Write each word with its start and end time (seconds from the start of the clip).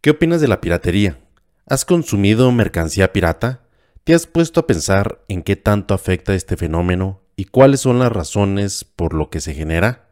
¿Qué 0.00 0.10
opinas 0.10 0.40
de 0.40 0.46
la 0.46 0.60
piratería? 0.60 1.18
¿Has 1.66 1.84
consumido 1.84 2.52
mercancía 2.52 3.12
pirata? 3.12 3.62
¿Te 4.04 4.14
has 4.14 4.28
puesto 4.28 4.60
a 4.60 4.66
pensar 4.68 5.24
en 5.26 5.42
qué 5.42 5.56
tanto 5.56 5.92
afecta 5.92 6.34
este 6.34 6.56
fenómeno 6.56 7.20
y 7.34 7.46
cuáles 7.46 7.80
son 7.80 7.98
las 7.98 8.12
razones 8.12 8.84
por 8.84 9.12
lo 9.12 9.28
que 9.28 9.40
se 9.40 9.54
genera? 9.54 10.06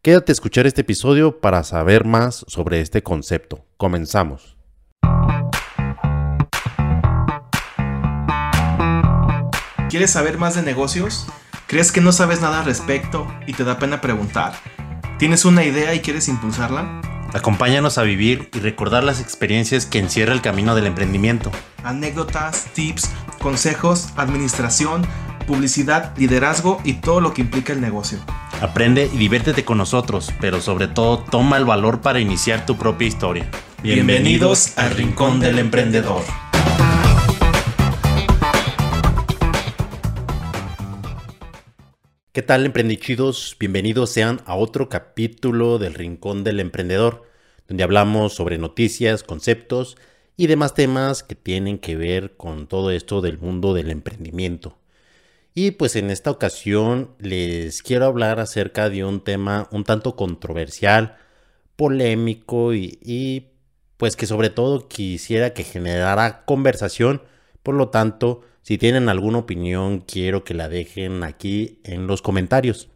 Quédate 0.00 0.30
a 0.30 0.34
escuchar 0.34 0.68
este 0.68 0.82
episodio 0.82 1.40
para 1.40 1.64
saber 1.64 2.04
más 2.04 2.44
sobre 2.46 2.80
este 2.80 3.02
concepto. 3.02 3.66
Comenzamos. 3.78 4.56
¿Quieres 9.90 10.12
saber 10.12 10.38
más 10.38 10.54
de 10.54 10.62
negocios? 10.62 11.26
¿Crees 11.66 11.90
que 11.90 12.00
no 12.00 12.12
sabes 12.12 12.40
nada 12.40 12.60
al 12.60 12.64
respecto 12.64 13.26
y 13.48 13.54
te 13.54 13.64
da 13.64 13.80
pena 13.80 14.00
preguntar? 14.00 14.52
¿Tienes 15.18 15.44
una 15.44 15.64
idea 15.64 15.94
y 15.94 16.00
quieres 16.00 16.28
impulsarla? 16.28 17.11
Acompáñanos 17.34 17.96
a 17.96 18.02
vivir 18.02 18.50
y 18.54 18.58
recordar 18.58 19.04
las 19.04 19.20
experiencias 19.20 19.86
que 19.86 19.98
encierra 19.98 20.34
el 20.34 20.42
camino 20.42 20.74
del 20.74 20.86
emprendimiento. 20.86 21.50
Anécdotas, 21.82 22.66
tips, 22.74 23.10
consejos, 23.40 24.10
administración, 24.16 25.06
publicidad, 25.46 26.16
liderazgo 26.18 26.80
y 26.84 26.94
todo 26.94 27.20
lo 27.20 27.32
que 27.32 27.40
implica 27.40 27.72
el 27.72 27.80
negocio. 27.80 28.18
Aprende 28.60 29.10
y 29.12 29.16
diviértete 29.16 29.64
con 29.64 29.78
nosotros, 29.78 30.30
pero 30.40 30.60
sobre 30.60 30.88
todo 30.88 31.18
toma 31.18 31.56
el 31.56 31.64
valor 31.64 32.00
para 32.00 32.20
iniciar 32.20 32.66
tu 32.66 32.76
propia 32.76 33.08
historia. 33.08 33.50
Bienvenidos 33.82 34.76
al 34.76 34.90
Rincón 34.90 35.40
del 35.40 35.58
Emprendedor. 35.58 36.22
¿Qué 42.32 42.40
tal 42.40 42.64
emprendichidos? 42.64 43.54
Bienvenidos 43.60 44.08
sean 44.08 44.40
a 44.46 44.56
otro 44.56 44.88
capítulo 44.88 45.78
del 45.78 45.92
Rincón 45.92 46.44
del 46.44 46.60
Emprendedor, 46.60 47.24
donde 47.68 47.84
hablamos 47.84 48.32
sobre 48.32 48.56
noticias, 48.56 49.22
conceptos 49.22 49.98
y 50.38 50.46
demás 50.46 50.72
temas 50.72 51.22
que 51.22 51.34
tienen 51.34 51.78
que 51.78 51.94
ver 51.94 52.34
con 52.38 52.68
todo 52.68 52.90
esto 52.90 53.20
del 53.20 53.36
mundo 53.36 53.74
del 53.74 53.90
emprendimiento. 53.90 54.78
Y 55.52 55.72
pues 55.72 55.94
en 55.94 56.08
esta 56.08 56.30
ocasión 56.30 57.10
les 57.18 57.82
quiero 57.82 58.06
hablar 58.06 58.40
acerca 58.40 58.88
de 58.88 59.04
un 59.04 59.22
tema 59.22 59.68
un 59.70 59.84
tanto 59.84 60.16
controversial, 60.16 61.18
polémico 61.76 62.72
y, 62.72 62.98
y 63.02 63.48
pues 63.98 64.16
que 64.16 64.24
sobre 64.24 64.48
todo 64.48 64.88
quisiera 64.88 65.52
que 65.52 65.64
generara 65.64 66.46
conversación, 66.46 67.20
por 67.62 67.74
lo 67.74 67.90
tanto 67.90 68.40
si 68.62 68.78
tienen 68.78 69.08
alguna 69.08 69.38
opinión, 69.38 70.00
quiero 70.00 70.44
que 70.44 70.54
la 70.54 70.68
dejen 70.68 71.24
aquí 71.24 71.80
en 71.84 72.06
los 72.06 72.22
comentarios. 72.22 72.88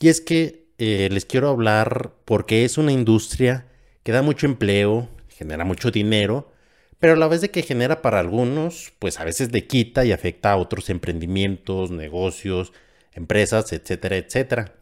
Y 0.00 0.08
es 0.08 0.20
que 0.20 0.66
eh, 0.78 1.08
les 1.10 1.24
quiero 1.24 1.48
hablar 1.48 2.12
porque 2.24 2.64
es 2.64 2.76
una 2.78 2.92
industria 2.92 3.66
que 4.02 4.12
da 4.12 4.22
mucho 4.22 4.46
empleo, 4.46 5.08
genera 5.28 5.64
mucho 5.64 5.90
dinero, 5.90 6.52
pero 6.98 7.14
a 7.14 7.16
la 7.16 7.28
vez 7.28 7.40
de 7.40 7.50
que 7.50 7.62
genera 7.62 8.02
para 8.02 8.20
algunos, 8.20 8.92
pues 8.98 9.18
a 9.18 9.24
veces 9.24 9.50
de 9.50 9.66
quita 9.66 10.04
y 10.04 10.12
afecta 10.12 10.52
a 10.52 10.56
otros 10.56 10.90
emprendimientos, 10.90 11.90
negocios, 11.90 12.72
empresas, 13.12 13.72
etcétera, 13.72 14.16
etcétera. 14.16 14.74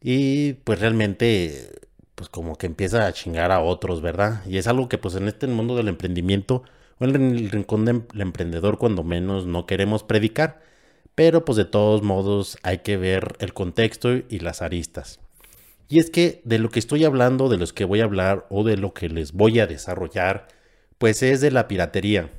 Y 0.00 0.54
pues 0.64 0.80
realmente, 0.80 1.72
pues 2.14 2.28
como 2.28 2.56
que 2.56 2.66
empieza 2.66 3.06
a 3.06 3.12
chingar 3.12 3.50
a 3.52 3.60
otros, 3.60 4.00
¿verdad? 4.02 4.44
Y 4.46 4.58
es 4.58 4.66
algo 4.68 4.88
que 4.88 4.98
pues 4.98 5.16
en 5.16 5.28
este 5.28 5.46
mundo 5.46 5.76
del 5.76 5.88
emprendimiento 5.88 6.62
en 7.00 7.14
el 7.14 7.50
rincón 7.50 7.84
del 7.84 8.04
emprendedor 8.20 8.78
cuando 8.78 9.02
menos 9.02 9.46
no 9.46 9.66
queremos 9.66 10.02
predicar, 10.04 10.62
pero 11.14 11.44
pues 11.44 11.56
de 11.56 11.64
todos 11.64 12.02
modos 12.02 12.58
hay 12.62 12.78
que 12.78 12.96
ver 12.96 13.36
el 13.38 13.52
contexto 13.52 14.14
y 14.14 14.40
las 14.40 14.62
aristas. 14.62 15.20
Y 15.88 15.98
es 15.98 16.10
que 16.10 16.40
de 16.44 16.58
lo 16.58 16.70
que 16.70 16.78
estoy 16.78 17.04
hablando, 17.04 17.48
de 17.48 17.58
los 17.58 17.72
que 17.72 17.84
voy 17.84 18.00
a 18.00 18.04
hablar 18.04 18.46
o 18.48 18.64
de 18.64 18.76
lo 18.76 18.94
que 18.94 19.08
les 19.08 19.32
voy 19.32 19.60
a 19.60 19.66
desarrollar, 19.66 20.48
pues 20.98 21.22
es 21.22 21.40
de 21.40 21.50
la 21.50 21.68
piratería. 21.68 22.30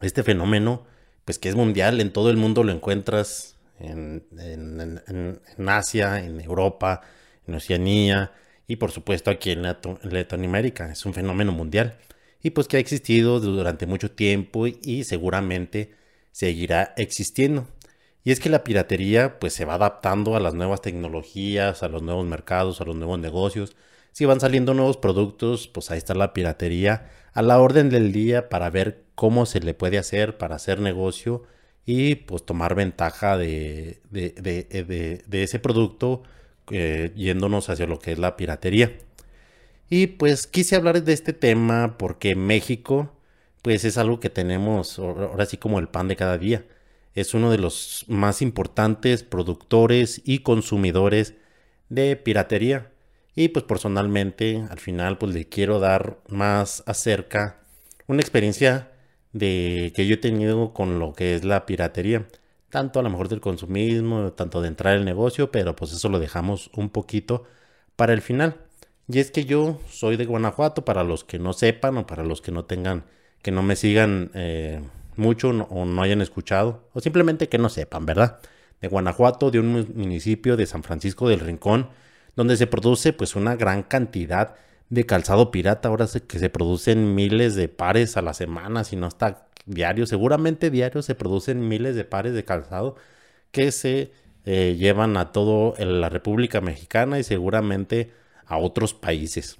Este 0.00 0.22
fenómeno, 0.22 0.84
pues 1.24 1.38
que 1.38 1.48
es 1.48 1.54
mundial, 1.54 2.00
en 2.00 2.12
todo 2.12 2.30
el 2.30 2.36
mundo 2.36 2.64
lo 2.64 2.72
encuentras 2.72 3.56
en, 3.78 4.24
en 4.36 5.68
Asia, 5.68 6.24
en 6.24 6.40
Europa, 6.40 7.02
en 7.46 7.54
Oceanía 7.54 8.32
y 8.66 8.76
por 8.76 8.90
supuesto 8.90 9.30
aquí 9.30 9.50
en 9.50 9.62
Latinoamérica. 9.62 10.90
Es 10.90 11.04
un 11.04 11.14
fenómeno 11.14 11.52
mundial 11.52 11.96
y 12.42 12.50
pues 12.50 12.68
que 12.68 12.76
ha 12.76 12.80
existido 12.80 13.40
durante 13.40 13.86
mucho 13.86 14.10
tiempo 14.10 14.66
y 14.66 15.04
seguramente 15.04 15.92
seguirá 16.32 16.94
existiendo. 16.96 17.66
Y 18.24 18.30
es 18.30 18.40
que 18.40 18.50
la 18.50 18.64
piratería 18.64 19.38
pues 19.38 19.52
se 19.52 19.64
va 19.64 19.74
adaptando 19.74 20.36
a 20.36 20.40
las 20.40 20.54
nuevas 20.54 20.80
tecnologías, 20.80 21.82
a 21.82 21.88
los 21.88 22.02
nuevos 22.02 22.26
mercados, 22.26 22.80
a 22.80 22.84
los 22.84 22.96
nuevos 22.96 23.18
negocios. 23.18 23.76
Si 24.12 24.24
van 24.24 24.40
saliendo 24.40 24.74
nuevos 24.74 24.96
productos, 24.96 25.68
pues 25.68 25.90
ahí 25.90 25.98
está 25.98 26.14
la 26.14 26.32
piratería 26.32 27.10
a 27.32 27.42
la 27.42 27.60
orden 27.60 27.90
del 27.90 28.12
día 28.12 28.48
para 28.48 28.70
ver 28.70 29.04
cómo 29.14 29.46
se 29.46 29.60
le 29.60 29.74
puede 29.74 29.98
hacer 29.98 30.36
para 30.38 30.56
hacer 30.56 30.80
negocio 30.80 31.44
y 31.84 32.16
pues 32.16 32.44
tomar 32.44 32.74
ventaja 32.74 33.36
de, 33.36 34.00
de, 34.10 35.42
ese 35.42 35.58
producto 35.58 36.22
eh, 36.70 37.12
yéndonos 37.16 37.68
hacia 37.70 37.86
lo 37.86 37.98
que 37.98 38.12
es 38.12 38.18
la 38.18 38.36
piratería. 38.36 38.92
Y 39.88 40.06
pues 40.06 40.46
quise 40.46 40.76
hablar 40.76 41.02
de 41.02 41.12
este 41.12 41.32
tema 41.32 41.96
porque 41.98 42.34
México, 42.34 43.12
pues 43.62 43.84
es 43.84 43.98
algo 43.98 44.20
que 44.20 44.30
tenemos 44.30 44.98
ahora 44.98 45.46
sí 45.46 45.56
como 45.56 45.78
el 45.78 45.88
pan 45.88 46.08
de 46.08 46.16
cada 46.16 46.38
día. 46.38 46.64
Es 47.14 47.34
uno 47.34 47.50
de 47.50 47.58
los 47.58 48.04
más 48.08 48.40
importantes 48.42 49.22
productores 49.22 50.22
y 50.24 50.40
consumidores 50.40 51.34
de 51.88 52.16
piratería. 52.16 52.90
Y 53.34 53.48
pues 53.48 53.64
personalmente 53.64 54.64
al 54.70 54.78
final 54.80 55.18
pues 55.18 55.34
le 55.34 55.48
quiero 55.48 55.78
dar 55.80 56.18
más 56.28 56.82
acerca 56.86 57.60
una 58.06 58.20
experiencia 58.20 58.90
de 59.32 59.92
que 59.96 60.06
yo 60.06 60.14
he 60.14 60.18
tenido 60.18 60.72
con 60.72 60.98
lo 60.98 61.12
que 61.14 61.34
es 61.34 61.44
la 61.44 61.66
piratería. 61.66 62.26
Tanto 62.70 63.00
a 63.00 63.02
lo 63.02 63.10
mejor 63.10 63.28
del 63.28 63.40
consumismo, 63.40 64.32
tanto 64.32 64.62
de 64.62 64.68
entrar 64.68 64.94
al 64.96 65.04
negocio, 65.04 65.50
pero 65.50 65.76
pues 65.76 65.92
eso 65.92 66.08
lo 66.08 66.18
dejamos 66.18 66.70
un 66.74 66.90
poquito 66.90 67.44
para 67.96 68.12
el 68.14 68.22
final. 68.22 68.56
Y 69.08 69.18
es 69.18 69.30
que 69.30 69.44
yo 69.44 69.80
soy 69.88 70.16
de 70.16 70.26
Guanajuato, 70.26 70.84
para 70.84 71.04
los 71.04 71.24
que 71.24 71.38
no 71.38 71.52
sepan 71.52 71.96
o 71.98 72.06
para 72.06 72.22
los 72.24 72.40
que 72.40 72.52
no 72.52 72.64
tengan, 72.64 73.04
que 73.42 73.50
no 73.50 73.62
me 73.62 73.76
sigan 73.76 74.30
eh, 74.34 74.80
mucho 75.16 75.50
o 75.50 75.84
no 75.84 76.02
hayan 76.02 76.22
escuchado, 76.22 76.88
o 76.92 77.00
simplemente 77.00 77.48
que 77.48 77.58
no 77.58 77.68
sepan, 77.68 78.06
¿verdad? 78.06 78.40
De 78.80 78.88
Guanajuato, 78.88 79.50
de 79.50 79.60
un 79.60 79.72
municipio 79.94 80.56
de 80.56 80.66
San 80.66 80.82
Francisco 80.82 81.28
del 81.28 81.40
Rincón, 81.40 81.88
donde 82.36 82.56
se 82.56 82.66
produce 82.66 83.12
pues 83.12 83.36
una 83.36 83.56
gran 83.56 83.82
cantidad 83.82 84.54
de 84.90 85.06
calzado 85.06 85.50
pirata. 85.50 85.88
Ahora 85.88 86.06
que 86.26 86.38
se 86.38 86.50
producen 86.50 87.14
miles 87.14 87.54
de 87.54 87.68
pares 87.68 88.16
a 88.16 88.22
la 88.22 88.34
semana, 88.34 88.84
si 88.84 88.96
no 88.96 89.08
está 89.08 89.46
diario, 89.66 90.06
seguramente 90.06 90.70
diario 90.70 91.02
se 91.02 91.14
producen 91.14 91.68
miles 91.68 91.96
de 91.96 92.04
pares 92.04 92.34
de 92.34 92.44
calzado 92.44 92.96
que 93.52 93.72
se 93.72 94.12
eh, 94.44 94.76
llevan 94.78 95.16
a 95.16 95.32
toda 95.32 95.78
la 95.84 96.08
República 96.08 96.60
Mexicana 96.60 97.18
y 97.18 97.24
seguramente 97.24 98.10
a 98.46 98.58
otros 98.58 98.94
países. 98.94 99.58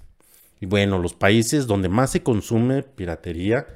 Y 0.59 0.65
bueno, 0.65 0.99
los 0.99 1.13
países 1.13 1.67
donde 1.67 1.89
más 1.89 2.11
se 2.11 2.23
consume 2.23 2.83
piratería, 2.83 3.67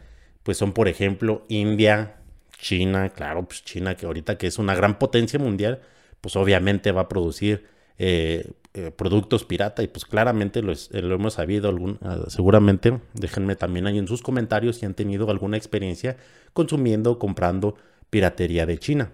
pues 0.44 0.58
son 0.58 0.72
por 0.72 0.88
ejemplo 0.88 1.46
India, 1.50 2.18
China, 2.60 3.10
claro, 3.10 3.48
pues 3.48 3.64
China 3.64 3.96
que 3.96 4.06
ahorita 4.06 4.38
que 4.38 4.48
es 4.48 4.58
una 4.58 4.76
gran 4.76 4.98
potencia 4.98 5.38
mundial, 5.38 5.82
pues 6.22 6.36
obviamente 6.36 6.92
va 6.92 7.02
a 7.02 7.10
producir 7.10 7.66
eh, 7.98 8.52
eh, 8.74 8.92
productos 8.92 9.44
pirata 9.44 9.82
y 9.82 9.88
pues 9.88 10.06
claramente 10.06 10.62
lo, 10.62 10.72
lo 10.92 11.16
hemos 11.16 11.34
sabido, 11.34 11.68
algún, 11.70 11.98
ah, 12.02 12.26
seguramente 12.28 13.00
déjenme 13.14 13.56
también 13.56 13.88
ahí 13.88 13.98
en 13.98 14.08
sus 14.08 14.22
comentarios 14.22 14.78
si 14.78 14.86
han 14.86 14.94
tenido 14.94 15.30
alguna 15.32 15.58
experiencia 15.58 16.18
consumiendo 16.54 17.14
o 17.14 17.20
comprando 17.20 17.76
piratería 18.10 18.66
de 18.66 18.78
China. 18.78 19.12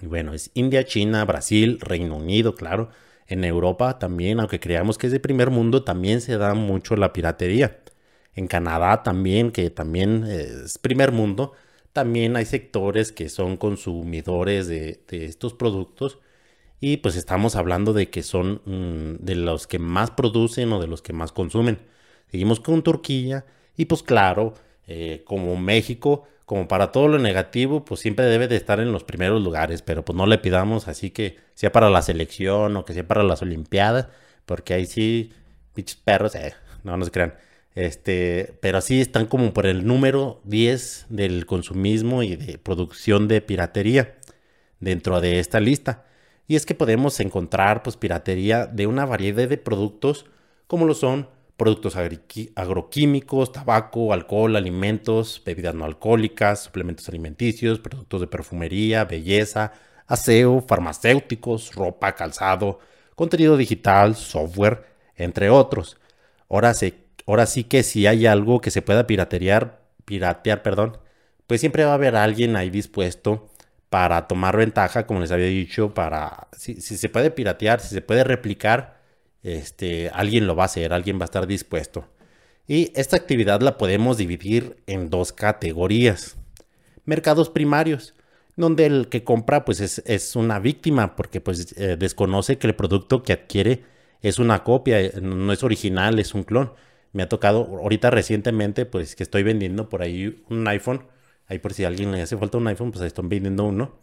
Y 0.00 0.06
bueno, 0.06 0.34
es 0.34 0.50
India, 0.54 0.84
China, 0.84 1.24
Brasil, 1.24 1.78
Reino 1.80 2.16
Unido, 2.16 2.56
claro, 2.56 2.90
en 3.26 3.44
Europa 3.44 3.98
también, 3.98 4.40
aunque 4.40 4.60
creamos 4.60 4.98
que 4.98 5.06
es 5.06 5.12
de 5.12 5.20
primer 5.20 5.50
mundo, 5.50 5.84
también 5.84 6.20
se 6.20 6.36
da 6.38 6.54
mucho 6.54 6.96
la 6.96 7.12
piratería. 7.12 7.80
En 8.34 8.46
Canadá 8.46 9.02
también, 9.02 9.52
que 9.52 9.70
también 9.70 10.24
es 10.24 10.78
primer 10.78 11.12
mundo, 11.12 11.52
también 11.92 12.36
hay 12.36 12.46
sectores 12.46 13.12
que 13.12 13.28
son 13.28 13.56
consumidores 13.56 14.66
de, 14.68 15.02
estos 15.10 15.54
productos 15.54 16.18
y 16.80 16.98
pues 16.98 17.16
estamos 17.16 17.56
hablando 17.56 17.92
de 17.92 18.10
que 18.10 18.22
son 18.22 18.62
mm, 18.64 19.24
de 19.24 19.34
los 19.36 19.66
que 19.66 19.78
más 19.78 20.10
producen 20.10 20.72
o 20.72 20.80
de 20.80 20.86
los 20.86 21.02
que 21.02 21.12
más 21.12 21.32
consumen. 21.32 21.78
Seguimos 22.30 22.60
con 22.60 22.82
Turquía 22.82 23.44
y 23.76 23.84
pues 23.86 24.02
claro, 24.02 24.54
eh, 24.86 25.22
como 25.26 25.56
México, 25.56 26.24
como 26.46 26.68
para 26.68 26.92
todo 26.92 27.08
lo 27.08 27.18
negativo, 27.18 27.84
pues 27.84 28.00
siempre 28.00 28.26
debe 28.26 28.48
de 28.48 28.56
estar 28.56 28.80
en 28.80 28.92
los 28.92 29.04
primeros 29.04 29.42
lugares, 29.42 29.82
pero 29.82 30.04
pues 30.04 30.16
no 30.16 30.26
le 30.26 30.38
pidamos 30.38 30.88
así 30.88 31.10
que 31.10 31.38
sea 31.54 31.72
para 31.72 31.90
la 31.90 32.02
selección 32.02 32.76
o 32.76 32.84
que 32.84 32.94
sea 32.94 33.06
para 33.06 33.22
las 33.22 33.42
Olimpiadas, 33.42 34.08
porque 34.46 34.74
ahí 34.74 34.86
sí, 34.86 35.32
pinches 35.74 35.96
perros, 35.96 36.34
eh, 36.34 36.54
no, 36.84 36.96
no 36.96 37.04
se 37.04 37.10
crean. 37.10 37.34
Este, 37.74 38.54
pero 38.60 38.80
sí 38.82 39.00
están 39.00 39.26
como 39.26 39.54
por 39.54 39.66
el 39.66 39.86
número 39.86 40.40
10 40.44 41.06
del 41.08 41.46
consumismo 41.46 42.22
y 42.22 42.36
de 42.36 42.58
producción 42.58 43.28
de 43.28 43.40
piratería 43.40 44.14
dentro 44.80 45.20
de 45.20 45.38
esta 45.38 45.60
lista. 45.60 46.04
Y 46.48 46.56
es 46.56 46.66
que 46.66 46.74
podemos 46.74 47.18
encontrar 47.20 47.82
pues 47.82 47.96
piratería 47.96 48.66
de 48.66 48.86
una 48.86 49.06
variedad 49.06 49.48
de 49.48 49.56
productos 49.56 50.26
como 50.66 50.86
lo 50.86 50.94
son 50.94 51.28
productos 51.62 51.94
agroquímicos, 52.56 53.52
tabaco, 53.52 54.12
alcohol, 54.12 54.56
alimentos, 54.56 55.40
bebidas 55.46 55.76
no 55.76 55.84
alcohólicas, 55.84 56.64
suplementos 56.64 57.08
alimenticios, 57.08 57.78
productos 57.78 58.20
de 58.20 58.26
perfumería, 58.26 59.04
belleza, 59.04 59.72
aseo, 60.08 60.60
farmacéuticos, 60.66 61.72
ropa, 61.76 62.16
calzado, 62.16 62.80
contenido 63.14 63.56
digital, 63.56 64.16
software, 64.16 64.86
entre 65.14 65.50
otros. 65.50 65.98
Ahora, 66.48 66.72
ahora 67.28 67.46
sí 67.46 67.62
que 67.62 67.84
si 67.84 68.08
hay 68.08 68.26
algo 68.26 68.60
que 68.60 68.72
se 68.72 68.82
pueda 68.82 69.06
piratear, 69.06 69.82
piratear, 70.04 70.64
perdón, 70.64 70.98
pues 71.46 71.60
siempre 71.60 71.84
va 71.84 71.92
a 71.92 71.94
haber 71.94 72.16
alguien 72.16 72.56
ahí 72.56 72.70
dispuesto 72.70 73.48
para 73.88 74.26
tomar 74.26 74.56
ventaja, 74.56 75.06
como 75.06 75.20
les 75.20 75.30
había 75.30 75.46
dicho, 75.46 75.94
para 75.94 76.48
si, 76.56 76.80
si 76.80 76.96
se 76.96 77.08
puede 77.08 77.30
piratear, 77.30 77.78
si 77.78 77.94
se 77.94 78.00
puede 78.02 78.24
replicar, 78.24 79.00
este, 79.42 80.10
alguien 80.10 80.46
lo 80.46 80.56
va 80.56 80.64
a 80.64 80.66
hacer, 80.66 80.92
alguien 80.92 81.18
va 81.18 81.22
a 81.22 81.26
estar 81.26 81.46
dispuesto. 81.46 82.06
Y 82.66 82.92
esta 82.94 83.16
actividad 83.16 83.60
la 83.60 83.76
podemos 83.76 84.16
dividir 84.16 84.76
en 84.86 85.10
dos 85.10 85.32
categorías. 85.32 86.36
Mercados 87.04 87.50
primarios, 87.50 88.14
donde 88.56 88.86
el 88.86 89.08
que 89.08 89.24
compra 89.24 89.64
pues 89.64 89.80
es, 89.80 90.36
una 90.36 90.60
víctima 90.60 91.16
porque 91.16 91.40
pues 91.40 91.74
eh, 91.76 91.96
desconoce 91.98 92.58
que 92.58 92.68
el 92.68 92.76
producto 92.76 93.22
que 93.22 93.32
adquiere 93.32 93.84
es 94.20 94.38
una 94.38 94.62
copia, 94.62 95.00
eh, 95.00 95.12
no 95.20 95.52
es 95.52 95.64
original, 95.64 96.18
es 96.18 96.34
un 96.34 96.44
clon. 96.44 96.72
Me 97.12 97.24
ha 97.24 97.28
tocado 97.28 97.64
ahorita 97.64 98.10
recientemente 98.10 98.86
pues 98.86 99.16
que 99.16 99.24
estoy 99.24 99.42
vendiendo 99.42 99.88
por 99.88 100.02
ahí 100.02 100.42
un 100.48 100.66
iPhone. 100.68 101.06
Ahí 101.48 101.58
por 101.58 101.74
si 101.74 101.84
a 101.84 101.88
alguien 101.88 102.12
le 102.12 102.22
hace 102.22 102.36
falta 102.36 102.58
un 102.58 102.66
iPhone, 102.68 102.92
pues 102.92 103.02
ahí 103.02 103.08
están 103.08 103.28
vendiendo 103.28 103.64
uno. 103.64 103.98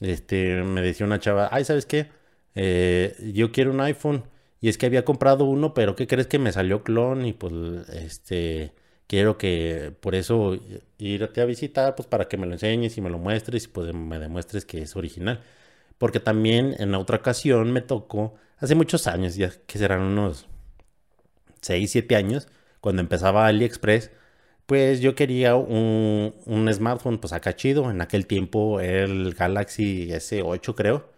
Este, 0.00 0.62
me 0.62 0.82
decía 0.82 1.06
una 1.06 1.20
chava, 1.20 1.48
ay, 1.52 1.64
¿sabes 1.64 1.86
qué? 1.86 2.08
Eh, 2.54 3.14
yo 3.32 3.52
quiero 3.52 3.70
un 3.70 3.80
iPhone 3.80 4.24
y 4.62 4.68
es 4.68 4.78
que 4.78 4.86
había 4.86 5.04
comprado 5.04 5.44
uno, 5.44 5.74
pero 5.74 5.96
¿qué 5.96 6.06
crees 6.06 6.28
que 6.28 6.38
me 6.38 6.52
salió 6.52 6.84
clon? 6.84 7.26
Y 7.26 7.32
pues, 7.34 7.52
este, 7.90 8.74
quiero 9.08 9.36
que 9.38 9.92
por 10.00 10.14
eso 10.14 10.56
irte 10.98 11.40
a 11.42 11.46
visitar, 11.46 11.96
pues 11.96 12.06
para 12.08 12.28
que 12.28 12.36
me 12.38 12.46
lo 12.46 12.52
enseñes 12.54 12.96
y 12.96 13.00
me 13.00 13.10
lo 13.10 13.18
muestres 13.18 13.64
y 13.64 13.68
pues 13.68 13.92
me 13.92 14.18
demuestres 14.20 14.64
que 14.64 14.82
es 14.82 14.96
original. 14.96 15.42
Porque 15.98 16.20
también 16.20 16.76
en 16.78 16.94
otra 16.94 17.18
ocasión 17.18 17.72
me 17.72 17.82
tocó, 17.82 18.34
hace 18.58 18.74
muchos 18.76 19.06
años, 19.08 19.36
ya 19.36 19.50
que 19.66 19.78
serán 19.78 20.02
unos 20.02 20.46
6, 21.62 21.90
7 21.90 22.16
años, 22.16 22.48
cuando 22.80 23.02
empezaba 23.02 23.46
AliExpress, 23.46 24.10
pues 24.66 25.00
yo 25.00 25.14
quería 25.14 25.56
un, 25.56 26.34
un 26.46 26.72
smartphone, 26.72 27.18
pues 27.18 27.32
acá 27.32 27.54
chido. 27.56 27.90
En 27.90 28.00
aquel 28.00 28.26
tiempo 28.26 28.80
era 28.80 29.04
el 29.04 29.34
Galaxy 29.34 30.10
S8, 30.12 30.74
creo. 30.74 31.10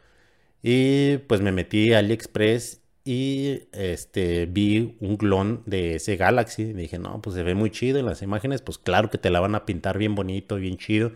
Y 0.63 1.19
pues 1.29 1.41
me 1.43 1.53
metí 1.53 1.93
a 1.93 1.99
AliExpress 2.01 2.84
y 3.05 3.69
este, 3.73 4.47
vi 4.47 4.97
un 5.01 5.17
clon 5.17 5.63
de 5.67 5.97
ese 5.97 6.17
Galaxy. 6.17 6.73
dije, 6.73 6.99
no, 6.99 7.21
pues 7.21 7.37
se 7.37 7.43
ve 7.43 7.55
muy 7.55 7.71
chido 7.71 7.99
en 7.99 8.07
las 8.07 8.23
imágenes. 8.23 8.63
Pues 8.63 8.79
claro 8.79 9.11
que 9.11 9.19
te 9.19 9.31
la 9.31 9.41
van 9.41 9.55
a 9.55 9.67
pintar 9.67 9.99
bien 9.99 10.15
bonito, 10.15 10.57
bien 10.57 10.79
chido, 10.79 11.13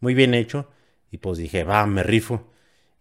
muy 0.00 0.14
bien 0.14 0.34
hecho. 0.34 0.68
Y 1.10 1.18
pues 1.18 1.38
dije, 1.38 1.64
va, 1.64 1.86
me 1.86 2.02
rifo. 2.02 2.44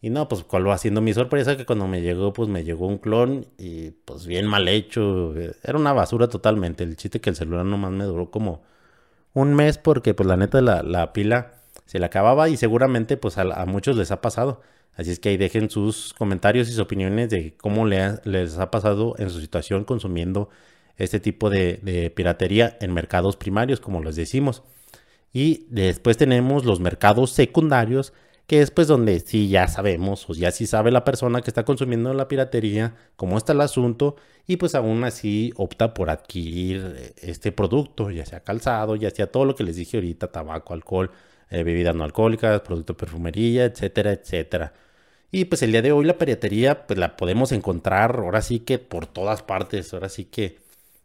Y 0.01 0.10
no, 0.10 0.28
pues 0.28 0.44
cuál 0.44 0.68
va 0.68 0.75
haciendo 0.75 1.01
mi 1.01 1.13
sorpresa 1.13 1.57
que 1.57 1.66
cuando 1.66 1.88
me 1.88 2.01
llegó, 2.01 2.33
pues 2.33 2.50
me 2.50 2.63
llegó 2.63 2.88
un 2.88 2.98
clon 2.98 3.48
y 3.57 3.92
pues 3.92 4.25
bien 4.28 4.48
mal 4.48 4.68
hecho. 4.68 5.36
Era 5.63 5.78
una 5.78 5.94
basura 5.94 6.28
totalmente. 6.30 6.83
El 6.83 6.98
chiste 6.98 7.22
que 7.22 7.30
el 7.31 7.36
celular 7.36 7.66
nomás 7.66 7.92
me 7.92 8.06
duró 8.06 8.31
como 8.31 8.63
un 9.33 9.54
mes 9.56 9.78
porque 9.78 10.13
pues 10.13 10.28
la 10.28 10.38
neta 10.38 10.62
la, 10.62 10.83
la 10.83 11.13
pila 11.13 11.54
se 11.86 12.00
le 12.00 12.06
acababa 12.06 12.50
y 12.50 12.57
seguramente 12.57 13.18
pues 13.18 13.38
a 13.38 13.66
muchos 13.66 13.98
les 13.98 14.12
ha 14.12 14.22
pasado 14.22 14.62
Así 14.95 15.11
es 15.11 15.19
que 15.19 15.29
ahí 15.29 15.38
dejen 15.38 15.69
sus 15.69 16.13
comentarios 16.13 16.67
y 16.67 16.71
sus 16.71 16.81
opiniones 16.81 17.29
de 17.29 17.55
cómo 17.57 17.85
les 17.85 18.57
ha 18.57 18.71
pasado 18.71 19.15
en 19.17 19.29
su 19.29 19.39
situación 19.39 19.85
consumiendo 19.85 20.49
este 20.97 21.19
tipo 21.19 21.49
de, 21.49 22.11
piratería 22.15 22.77
en 22.81 22.93
mercados 22.93 23.38
primarios, 23.38 23.79
como 23.79 24.03
les 24.03 24.15
decimos. 24.15 24.63
Y 25.33 25.65
después 25.69 26.17
tenemos 26.17 26.65
los 26.65 26.79
mercados 26.79 27.31
secundarios, 27.31 28.13
que 28.47 28.61
es 28.61 28.69
pues 28.69 28.88
donde 28.88 29.19
sí 29.21 29.47
ya 29.47 29.67
sabemos 29.67 30.29
o 30.29 30.33
ya 30.33 30.51
sí 30.51 30.67
sabe 30.67 30.91
la 30.91 31.05
persona 31.05 31.41
que 31.41 31.49
está 31.49 31.63
consumiendo 31.63 32.13
la 32.13 32.27
piratería 32.27 32.95
cómo 33.15 33.37
está 33.37 33.53
el 33.53 33.61
asunto 33.61 34.17
y 34.45 34.57
pues 34.57 34.75
aún 34.75 35.05
así 35.05 35.53
opta 35.55 35.94
por 35.94 36.09
adquirir 36.09 37.13
este 37.21 37.53
producto, 37.53 38.11
ya 38.11 38.25
sea 38.25 38.41
calzado, 38.41 38.97
ya 38.97 39.09
sea 39.09 39.27
todo 39.27 39.45
lo 39.45 39.55
que 39.55 39.63
les 39.63 39.77
dije 39.77 39.97
ahorita, 39.97 40.27
tabaco, 40.31 40.73
alcohol, 40.73 41.11
eh, 41.51 41.63
bebidas 41.63 41.95
no 41.95 42.03
alcohólicas, 42.03 42.62
productos 42.62 42.95
de 42.95 43.00
perfumería, 43.00 43.65
etcétera, 43.65 44.13
etcétera. 44.13 44.74
Y 45.31 45.45
pues 45.45 45.62
el 45.63 45.71
día 45.71 45.81
de 45.81 45.92
hoy 45.92 46.06
la 46.06 46.18
piratería 46.18 46.88
pues 46.88 47.00
la 47.00 47.15
podemos 47.18 47.51
encontrar 47.51 48.18
ahora 48.19 48.42
sí 48.42 48.59
que 48.59 48.80
por 48.80 49.06
todas 49.07 49.44
partes, 49.44 49.94
ahora 49.94 50.09
sí 50.09 50.25
que 50.25 50.59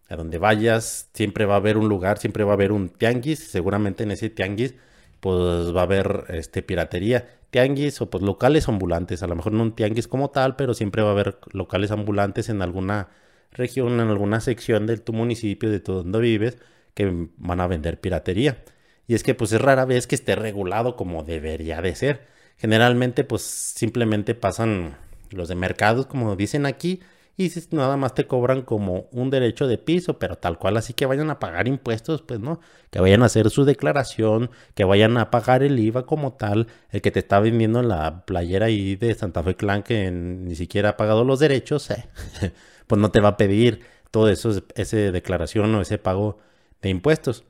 a 0.08 0.16
donde 0.16 0.38
vayas 0.38 1.08
siempre 1.12 1.46
va 1.46 1.54
a 1.54 1.58
haber 1.58 1.76
un 1.76 1.88
lugar, 1.88 2.18
siempre 2.18 2.44
va 2.44 2.52
a 2.52 2.54
haber 2.54 2.72
un 2.72 2.88
tianguis, 2.88 3.40
seguramente 3.40 4.04
en 4.04 4.12
ese 4.12 4.30
tianguis 4.30 4.74
pues 5.20 5.74
va 5.74 5.80
a 5.80 5.84
haber 5.84 6.24
este 6.28 6.62
piratería, 6.62 7.28
tianguis 7.50 8.00
o 8.00 8.10
pues 8.10 8.22
locales 8.22 8.68
ambulantes, 8.68 9.22
a 9.22 9.26
lo 9.26 9.36
mejor 9.36 9.52
no 9.52 9.62
un 9.62 9.74
tianguis 9.74 10.08
como 10.08 10.30
tal, 10.30 10.56
pero 10.56 10.74
siempre 10.74 11.02
va 11.02 11.08
a 11.08 11.12
haber 11.12 11.38
locales 11.52 11.90
ambulantes 11.90 12.48
en 12.48 12.62
alguna 12.62 13.08
región, 13.52 14.00
en 14.00 14.08
alguna 14.08 14.40
sección 14.40 14.86
de 14.86 14.98
tu 14.98 15.12
municipio, 15.12 15.70
de 15.70 15.80
tu 15.80 15.94
donde 15.94 16.20
vives, 16.20 16.58
que 16.94 17.28
van 17.38 17.60
a 17.60 17.66
vender 17.66 18.00
piratería. 18.00 18.58
Y 19.06 19.14
es 19.14 19.22
que 19.22 19.34
pues 19.34 19.52
es 19.52 19.60
rara 19.60 19.84
vez 19.84 20.06
que 20.06 20.14
esté 20.14 20.34
regulado 20.36 20.96
como 20.96 21.22
debería 21.22 21.80
de 21.80 21.94
ser. 21.94 22.26
Generalmente 22.56 23.24
pues 23.24 23.42
simplemente 23.42 24.34
pasan 24.34 24.96
los 25.30 25.48
de 25.48 25.54
mercados 25.54 26.06
como 26.06 26.36
dicen 26.36 26.66
aquí 26.66 27.00
y 27.38 27.52
nada 27.70 27.98
más 27.98 28.14
te 28.14 28.26
cobran 28.26 28.62
como 28.62 29.08
un 29.12 29.28
derecho 29.28 29.66
de 29.66 29.76
piso, 29.76 30.18
pero 30.18 30.36
tal 30.36 30.58
cual 30.58 30.78
así 30.78 30.94
que 30.94 31.04
vayan 31.04 31.28
a 31.28 31.38
pagar 31.38 31.68
impuestos, 31.68 32.22
pues 32.22 32.40
no, 32.40 32.60
que 32.90 32.98
vayan 32.98 33.22
a 33.22 33.26
hacer 33.26 33.50
su 33.50 33.64
declaración, 33.66 34.50
que 34.74 34.84
vayan 34.84 35.18
a 35.18 35.30
pagar 35.30 35.62
el 35.62 35.78
IVA 35.78 36.06
como 36.06 36.32
tal, 36.32 36.68
el 36.90 37.02
que 37.02 37.10
te 37.10 37.18
está 37.18 37.38
vendiendo 37.40 37.82
la 37.82 38.24
playera 38.24 38.66
ahí 38.66 38.96
de 38.96 39.14
Santa 39.14 39.42
Fe 39.42 39.54
Clan 39.54 39.82
que 39.82 40.10
ni 40.10 40.54
siquiera 40.54 40.90
ha 40.90 40.96
pagado 40.96 41.24
los 41.24 41.38
derechos, 41.38 41.90
eh, 41.90 42.06
pues 42.86 43.00
no 43.00 43.10
te 43.10 43.20
va 43.20 43.30
a 43.30 43.36
pedir 43.36 43.82
todo 44.10 44.30
eso, 44.30 44.52
ese 44.74 45.12
declaración 45.12 45.74
o 45.74 45.82
ese 45.82 45.98
pago 45.98 46.38
de 46.80 46.88
impuestos. 46.88 47.44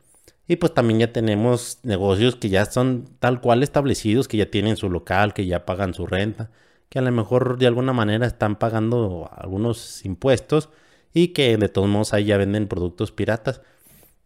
Y 0.48 0.56
pues 0.56 0.75
también 0.75 1.00
ya 1.00 1.12
tenemos 1.12 1.81
negocios 1.82 2.37
que 2.37 2.48
ya 2.48 2.64
son 2.66 3.08
tal 3.19 3.40
cual 3.40 3.62
establecidos, 3.62 4.28
que 4.28 4.37
ya 4.37 4.50
tienen 4.50 4.76
su 4.76 4.88
local, 4.90 5.34
que 5.34 5.46
ya 5.46 5.66
pagan 5.66 5.93
su 5.93 6.06
renta, 6.06 6.50
que 6.88 7.00
a 7.00 7.02
lo 7.02 7.10
mejor 7.10 7.58
de 7.58 7.66
alguna 7.66 7.93
manera 7.93 8.26
están 8.26 8.56
pagando 8.56 9.28
algunos 9.34 10.04
impuestos 10.04 10.69
y 11.12 11.28
que 11.28 11.56
de 11.56 11.69
todos 11.69 11.88
modos 11.88 12.14
ahí 12.14 12.26
ya 12.26 12.37
venden 12.37 12.69
productos 12.69 13.10
piratas. 13.10 13.60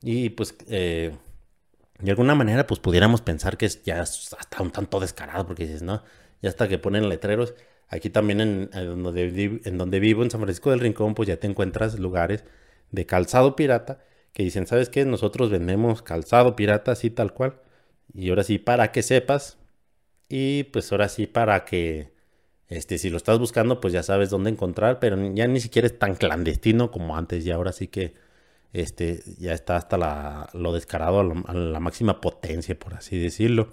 Y 0.03 0.31
pues 0.31 0.55
eh, 0.69 1.17
de 1.99 2.11
alguna 2.11 2.35
manera 2.35 2.67
pues 2.67 2.81
pudiéramos 2.81 3.23
pensar 3.23 3.57
que 3.57 3.67
es 3.67 3.83
ya 3.83 4.03
hasta 4.03 4.63
un 4.63 4.71
tanto 4.71 5.01
descarado, 5.01 5.47
porque 5.47 5.65
dices, 5.65 5.83
no, 5.83 6.03
ya 6.43 6.51
hasta 6.51 6.69
que 6.69 6.79
ponen 6.79 7.09
letreros. 7.09 7.55
Aquí 7.89 8.11
también 8.11 8.41
en, 8.41 8.71
donde, 9.03 9.61
en 9.65 9.79
donde 9.79 10.01
vivo, 10.01 10.23
en 10.23 10.31
San 10.31 10.41
Francisco 10.41 10.71
del 10.71 10.81
Rincón, 10.81 11.15
pues 11.15 11.29
ya 11.29 11.39
te 11.39 11.47
encuentras 11.47 11.99
lugares 11.99 12.45
de 12.91 13.07
calzado 13.07 13.57
pirata 13.57 14.01
que 14.33 14.43
dicen, 14.45 14.67
¿sabes 14.67 14.89
qué? 14.89 15.05
Nosotros 15.05 15.51
vendemos 15.51 16.03
calzado 16.03 16.57
pirata 16.57 16.93
así 16.93 17.11
tal 17.11 17.33
cual. 17.33 17.61
Y 18.15 18.31
ahora 18.31 18.45
sí, 18.45 18.59
para 18.59 18.93
que 18.93 19.03
sepas. 19.03 19.59
Y 20.29 20.65
pues 20.65 20.93
ahora 20.93 21.09
sí, 21.09 21.27
para 21.27 21.65
que, 21.65 22.13
este, 22.69 22.99
si 22.99 23.11
lo 23.11 23.17
estás 23.17 23.39
buscando, 23.39 23.81
pues 23.81 23.93
ya 23.93 24.03
sabes 24.03 24.31
dónde 24.31 24.51
encontrar, 24.51 25.01
pero 25.01 25.17
ya 25.35 25.47
ni 25.49 25.61
siquiera 25.61 25.87
es 25.87 25.99
tan 25.99 26.15
clandestino 26.17 26.91
como 26.91 27.17
antes. 27.17 27.45
Y 27.47 27.51
ahora 27.51 27.73
sí 27.73 27.89
que, 27.89 28.15
este, 28.73 29.23
ya 29.39 29.53
está 29.53 29.77
hasta 29.77 29.99
la, 29.99 30.51
lo 30.55 30.73
descarado 30.73 31.21
a, 31.21 31.55
la 31.55 31.81
máxima 31.81 32.21
potencia, 32.21 32.79
por 32.79 32.95
así 32.95 33.19
decirlo. 33.19 33.73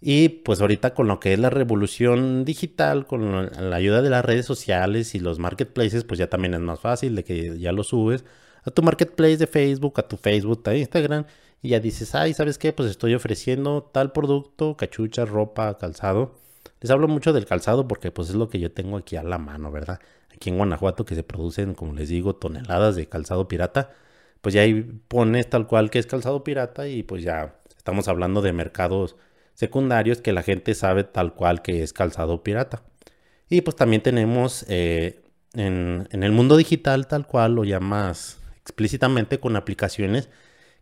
Y 0.00 0.28
pues 0.28 0.60
ahorita 0.60 0.94
con 0.94 1.08
lo 1.08 1.20
que 1.20 1.32
es 1.32 1.38
la 1.38 1.50
revolución 1.50 2.44
digital, 2.44 3.06
con 3.06 3.50
la 3.70 3.76
ayuda 3.76 4.02
de 4.02 4.10
las 4.10 4.24
redes 4.24 4.46
sociales 4.46 5.14
y 5.14 5.20
los 5.20 5.38
marketplaces, 5.38 6.04
pues 6.04 6.18
ya 6.18 6.28
también 6.28 6.54
es 6.54 6.60
más 6.60 6.80
fácil 6.80 7.16
de 7.16 7.24
que 7.24 7.58
ya 7.58 7.72
lo 7.72 7.84
subes 7.84 8.24
a 8.64 8.70
tu 8.70 8.82
marketplace 8.82 9.36
de 9.36 9.46
Facebook, 9.46 9.94
a 9.98 10.08
tu 10.08 10.16
Facebook, 10.16 10.62
a 10.68 10.74
Instagram, 10.74 11.26
y 11.62 11.70
ya 11.70 11.80
dices, 11.80 12.14
ay, 12.14 12.34
¿sabes 12.34 12.58
qué? 12.58 12.72
Pues 12.72 12.90
estoy 12.90 13.14
ofreciendo 13.14 13.82
tal 13.82 14.12
producto, 14.12 14.76
cachucha, 14.76 15.24
ropa, 15.24 15.78
calzado. 15.78 16.34
Les 16.80 16.90
hablo 16.90 17.08
mucho 17.08 17.32
del 17.32 17.46
calzado 17.46 17.88
porque 17.88 18.10
pues 18.10 18.28
es 18.28 18.34
lo 18.34 18.50
que 18.50 18.60
yo 18.60 18.70
tengo 18.70 18.98
aquí 18.98 19.16
a 19.16 19.22
la 19.22 19.38
mano, 19.38 19.72
¿verdad? 19.72 19.98
Aquí 20.34 20.50
en 20.50 20.58
Guanajuato 20.58 21.06
que 21.06 21.14
se 21.14 21.22
producen, 21.22 21.74
como 21.74 21.94
les 21.94 22.10
digo, 22.10 22.36
toneladas 22.36 22.96
de 22.96 23.06
calzado 23.06 23.48
pirata. 23.48 23.90
Pues 24.42 24.54
ya 24.54 24.60
ahí 24.60 24.82
pones 25.08 25.48
tal 25.48 25.66
cual 25.66 25.88
que 25.88 25.98
es 25.98 26.06
calzado 26.06 26.44
pirata 26.44 26.86
y 26.86 27.02
pues 27.02 27.22
ya 27.22 27.56
estamos 27.78 28.08
hablando 28.08 28.42
de 28.42 28.52
mercados 28.52 29.16
secundarios 29.54 30.20
que 30.20 30.34
la 30.34 30.42
gente 30.42 30.74
sabe 30.74 31.04
tal 31.04 31.34
cual 31.34 31.62
que 31.62 31.82
es 31.82 31.94
calzado 31.94 32.42
pirata. 32.42 32.82
Y 33.48 33.62
pues 33.62 33.76
también 33.76 34.02
tenemos 34.02 34.66
eh, 34.68 35.22
en, 35.54 36.08
en, 36.10 36.22
el 36.22 36.32
mundo 36.32 36.58
digital 36.58 37.06
tal 37.06 37.26
cual 37.26 37.54
lo 37.54 37.64
llamas 37.64 38.43
explícitamente 38.64 39.38
con 39.40 39.56
aplicaciones 39.56 40.28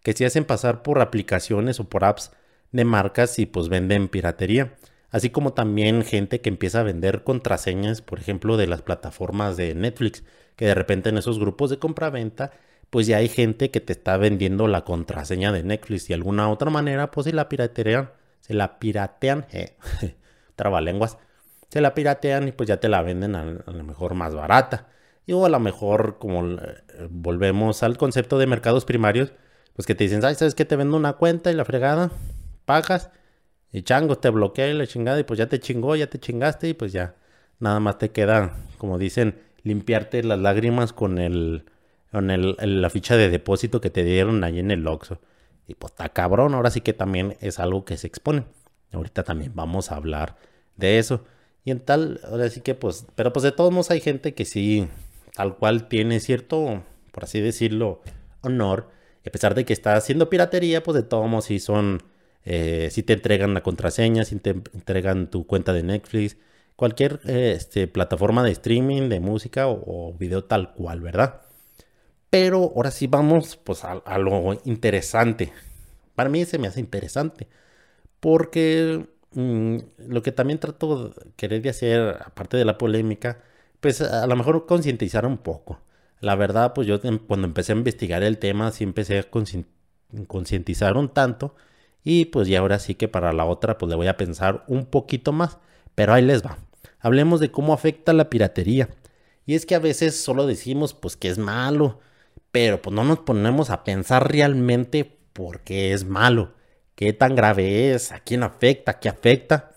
que 0.02 0.14
se 0.14 0.24
hacen 0.26 0.44
pasar 0.44 0.82
por 0.82 1.00
aplicaciones 1.00 1.78
o 1.78 1.88
por 1.88 2.04
apps 2.04 2.32
de 2.72 2.84
marcas 2.84 3.38
y 3.38 3.46
pues 3.46 3.68
venden 3.68 4.08
piratería. 4.08 4.74
Así 5.10 5.30
como 5.30 5.52
también 5.52 6.04
gente 6.04 6.40
que 6.40 6.48
empieza 6.48 6.80
a 6.80 6.84
vender 6.84 7.22
contraseñas, 7.22 8.00
por 8.00 8.18
ejemplo, 8.18 8.56
de 8.56 8.66
las 8.66 8.82
plataformas 8.82 9.56
de 9.56 9.74
Netflix, 9.74 10.24
que 10.56 10.64
de 10.64 10.74
repente 10.74 11.10
en 11.10 11.18
esos 11.18 11.38
grupos 11.38 11.70
de 11.70 11.78
compra-venta 11.78 12.52
pues 12.92 13.06
ya 13.06 13.16
hay 13.16 13.28
gente 13.30 13.70
que 13.70 13.80
te 13.80 13.94
está 13.94 14.18
vendiendo 14.18 14.68
la 14.68 14.84
contraseña 14.84 15.50
de 15.50 15.62
Netflix 15.62 16.04
y 16.04 16.08
de 16.08 16.14
alguna 16.16 16.50
otra 16.50 16.68
manera, 16.70 17.10
pues 17.10 17.24
si 17.24 17.32
la 17.32 17.48
piratean, 17.48 18.10
se 18.40 18.52
la 18.52 18.78
piratean, 18.78 19.46
eh, 19.52 19.76
trabalenguas, 20.56 21.16
se 21.70 21.80
la 21.80 21.94
piratean 21.94 22.48
y 22.48 22.52
pues 22.52 22.68
ya 22.68 22.80
te 22.80 22.90
la 22.90 23.00
venden 23.00 23.34
a, 23.34 23.44
lo 23.46 23.82
mejor 23.82 24.12
más 24.12 24.34
barata. 24.34 24.88
Y 25.26 25.32
o 25.32 25.46
a 25.46 25.48
lo 25.48 25.60
mejor, 25.60 26.18
como 26.18 26.46
eh, 26.46 26.82
volvemos 27.10 27.82
al 27.82 27.96
concepto 27.96 28.38
de 28.38 28.46
mercados 28.46 28.84
primarios, 28.84 29.32
pues 29.74 29.86
que 29.86 29.94
te 29.94 30.04
dicen, 30.04 30.22
¿sabes 30.22 30.54
qué? 30.54 30.64
Te 30.64 30.76
vendo 30.76 30.96
una 30.96 31.14
cuenta 31.14 31.50
y 31.50 31.54
la 31.54 31.64
fregada, 31.64 32.10
pagas 32.64 33.10
y 33.72 33.82
chango, 33.82 34.18
te 34.18 34.30
bloquea 34.30 34.68
y 34.68 34.74
la 34.74 34.86
chingada 34.86 35.18
y 35.20 35.24
pues 35.24 35.38
ya 35.38 35.48
te 35.48 35.60
chingó, 35.60 35.96
ya 35.96 36.08
te 36.08 36.18
chingaste 36.18 36.68
y 36.68 36.74
pues 36.74 36.92
ya 36.92 37.14
nada 37.58 37.80
más 37.80 37.98
te 37.98 38.10
queda, 38.10 38.56
como 38.78 38.98
dicen, 38.98 39.40
limpiarte 39.62 40.22
las 40.24 40.38
lágrimas 40.38 40.92
con 40.92 41.18
el 41.18 41.64
con 42.10 42.30
el, 42.30 42.56
la 42.60 42.90
ficha 42.90 43.16
de 43.16 43.30
depósito 43.30 43.80
que 43.80 43.88
te 43.88 44.04
dieron 44.04 44.44
ahí 44.44 44.58
en 44.58 44.70
el 44.70 44.86
Oxxo. 44.86 45.18
Y 45.66 45.74
pues 45.74 45.92
está 45.92 46.10
cabrón, 46.10 46.54
ahora 46.54 46.70
sí 46.70 46.82
que 46.82 46.92
también 46.92 47.38
es 47.40 47.58
algo 47.58 47.86
que 47.86 47.96
se 47.96 48.06
expone. 48.06 48.44
Ahorita 48.92 49.22
también 49.22 49.52
vamos 49.54 49.90
a 49.90 49.96
hablar 49.96 50.36
de 50.76 50.98
eso. 50.98 51.24
Y 51.64 51.70
en 51.70 51.80
tal, 51.80 52.20
ahora 52.24 52.50
sí 52.50 52.60
que 52.60 52.74
pues, 52.74 53.06
pero 53.14 53.32
pues 53.32 53.44
de 53.44 53.52
todos 53.52 53.72
modos 53.72 53.90
hay 53.90 54.00
gente 54.00 54.34
que 54.34 54.44
sí, 54.44 54.88
tal 55.34 55.56
cual 55.56 55.88
tiene 55.88 56.20
cierto, 56.20 56.84
por 57.12 57.24
así 57.24 57.40
decirlo, 57.40 58.02
honor. 58.42 58.90
A 59.26 59.30
pesar 59.30 59.54
de 59.54 59.64
que 59.64 59.72
está 59.72 59.94
haciendo 59.94 60.28
piratería, 60.30 60.82
pues 60.82 60.96
de 60.96 61.02
todos 61.02 61.28
modos 61.28 61.46
sí 61.46 61.58
son, 61.58 62.02
eh, 62.44 62.88
sí 62.90 63.02
te 63.02 63.12
entregan 63.14 63.54
la 63.54 63.62
contraseña, 63.62 64.24
sí 64.24 64.36
te 64.36 64.50
entregan 64.50 65.30
tu 65.30 65.46
cuenta 65.46 65.72
de 65.72 65.82
Netflix, 65.82 66.36
cualquier 66.76 67.20
este, 67.26 67.86
plataforma 67.86 68.42
de 68.42 68.50
streaming, 68.52 69.08
de 69.08 69.20
música 69.20 69.68
o, 69.68 70.14
video 70.18 70.44
tal 70.44 70.74
cual, 70.74 71.00
¿verdad? 71.00 71.42
Pero 72.30 72.72
ahora 72.74 72.90
sí 72.90 73.06
vamos 73.06 73.56
pues 73.56 73.84
a, 73.84 74.18
lo 74.18 74.60
interesante. 74.64 75.52
Para 76.14 76.30
mí 76.30 76.44
se 76.44 76.58
me 76.58 76.66
hace 76.68 76.80
interesante. 76.80 77.48
Porque 78.20 79.06
mm, 79.32 79.78
lo 80.08 80.22
que 80.22 80.32
también 80.32 80.58
trato 80.58 81.10
de 81.10 81.14
querer 81.36 81.62
de 81.62 81.70
hacer, 81.70 82.16
aparte 82.24 82.56
de 82.56 82.64
la 82.64 82.78
polémica, 82.78 83.42
pues 83.82 84.00
a 84.00 84.26
lo 84.26 84.34
mejor 84.36 84.64
concientizar 84.64 85.26
un 85.26 85.36
poco. 85.36 85.80
La 86.20 86.34
verdad, 86.36 86.72
pues 86.72 86.86
yo 86.86 87.00
cuando 87.26 87.46
empecé 87.46 87.72
a 87.72 87.76
investigar 87.76 88.22
el 88.22 88.38
tema, 88.38 88.70
sí 88.72 88.84
empecé 88.84 89.18
a 89.18 89.26
concientizar 90.26 90.96
un 90.96 91.10
tanto. 91.10 91.54
Y 92.02 92.26
pues 92.26 92.48
ya 92.48 92.60
ahora 92.60 92.78
sí 92.78 92.94
que 92.94 93.08
para 93.08 93.34
la 93.34 93.44
otra, 93.44 93.76
pues 93.76 93.90
le 93.90 93.96
voy 93.96 94.06
a 94.06 94.16
pensar 94.16 94.64
un 94.68 94.86
poquito 94.86 95.32
más. 95.32 95.58
Pero 95.94 96.14
ahí 96.14 96.22
les 96.22 96.42
va. 96.42 96.56
Hablemos 97.00 97.40
de 97.40 97.50
cómo 97.50 97.74
afecta 97.74 98.14
la 98.14 98.30
piratería. 98.30 98.88
Y 99.44 99.54
es 99.54 99.66
que 99.66 99.74
a 99.74 99.80
veces 99.80 100.18
solo 100.18 100.46
decimos 100.46 100.94
pues 100.94 101.16
que 101.16 101.28
es 101.28 101.38
malo 101.38 102.00
pero 102.52 102.82
pues 102.82 102.94
no 102.94 103.02
nos 103.02 103.20
ponemos 103.20 103.70
a 103.70 103.82
pensar 103.82 104.30
realmente 104.30 105.18
por 105.32 105.60
qué 105.60 105.92
es 105.92 106.04
malo, 106.04 106.52
qué 106.94 107.12
tan 107.14 107.34
grave 107.34 107.92
es, 107.92 108.12
a 108.12 108.20
quién 108.20 108.42
afecta, 108.42 109.00
qué 109.00 109.08
afecta 109.08 109.72